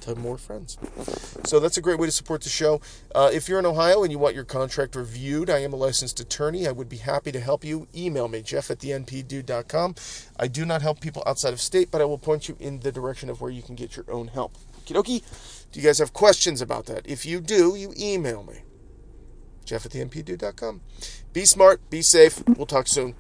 tell 0.01 0.15
more 0.17 0.39
friends. 0.39 0.79
So 1.45 1.61
that's 1.61 1.77
a 1.77 1.83
great 1.83 1.99
way 1.99 2.07
to 2.07 2.13
support 2.13 2.43
the 2.43 2.49
show. 2.49 2.81
Uh, 3.15 3.31
if 3.33 3.49
you're 3.49 3.59
in 3.59 3.67
Ohio 3.67 4.03
and 4.03 4.13
you 4.13 4.19
want 4.19 4.35
your 4.35 4.45
contract 4.45 4.95
reviewed, 4.95 5.51
I 5.51 5.59
am 5.59 5.73
a 5.73 5.77
licensed 5.77 6.21
attorney. 6.21 6.67
I 6.69 6.73
would 6.73 6.89
be 6.89 6.99
happy 6.99 7.33
to 7.33 7.41
help 7.41 7.65
you. 7.65 7.89
Email 7.95 8.29
me, 8.29 8.43
jeff 8.43 8.71
at 8.71 8.81
the 8.81 8.91
npdude.com. 8.91 9.95
I 10.39 10.47
do 10.47 10.65
not 10.65 10.83
help 10.83 11.01
people 11.01 11.23
outside 11.27 11.53
of 11.53 11.61
state, 11.61 11.91
but 11.91 12.01
I 12.01 12.05
will 12.05 12.19
point 12.19 12.49
you 12.49 12.57
in 12.61 12.81
the 12.81 12.93
direction 12.93 13.29
of 13.29 13.41
where 13.41 13.51
you 13.51 13.63
can 13.63 13.75
get 13.75 13.97
your 13.97 14.11
own 14.11 14.29
help. 14.29 14.57
Okie 14.85 14.95
dokie. 14.95 15.64
Do 15.75 15.81
you 15.81 15.87
guys 15.87 15.99
have 15.99 16.13
questions 16.13 16.63
about 16.63 16.87
that? 16.87 17.05
If 17.05 17.27
you 17.27 17.41
do, 17.41 17.75
you 17.75 17.93
email 17.99 18.45
me. 18.45 18.63
Jeff 19.65 19.85
at 19.85 19.91
the 19.91 20.05
npdude.com. 20.05 20.83
Be 21.33 21.45
smart, 21.45 21.91
be 21.91 22.01
safe. 22.01 22.45
We'll 22.47 22.67
talk 22.67 22.87
soon. 22.87 23.17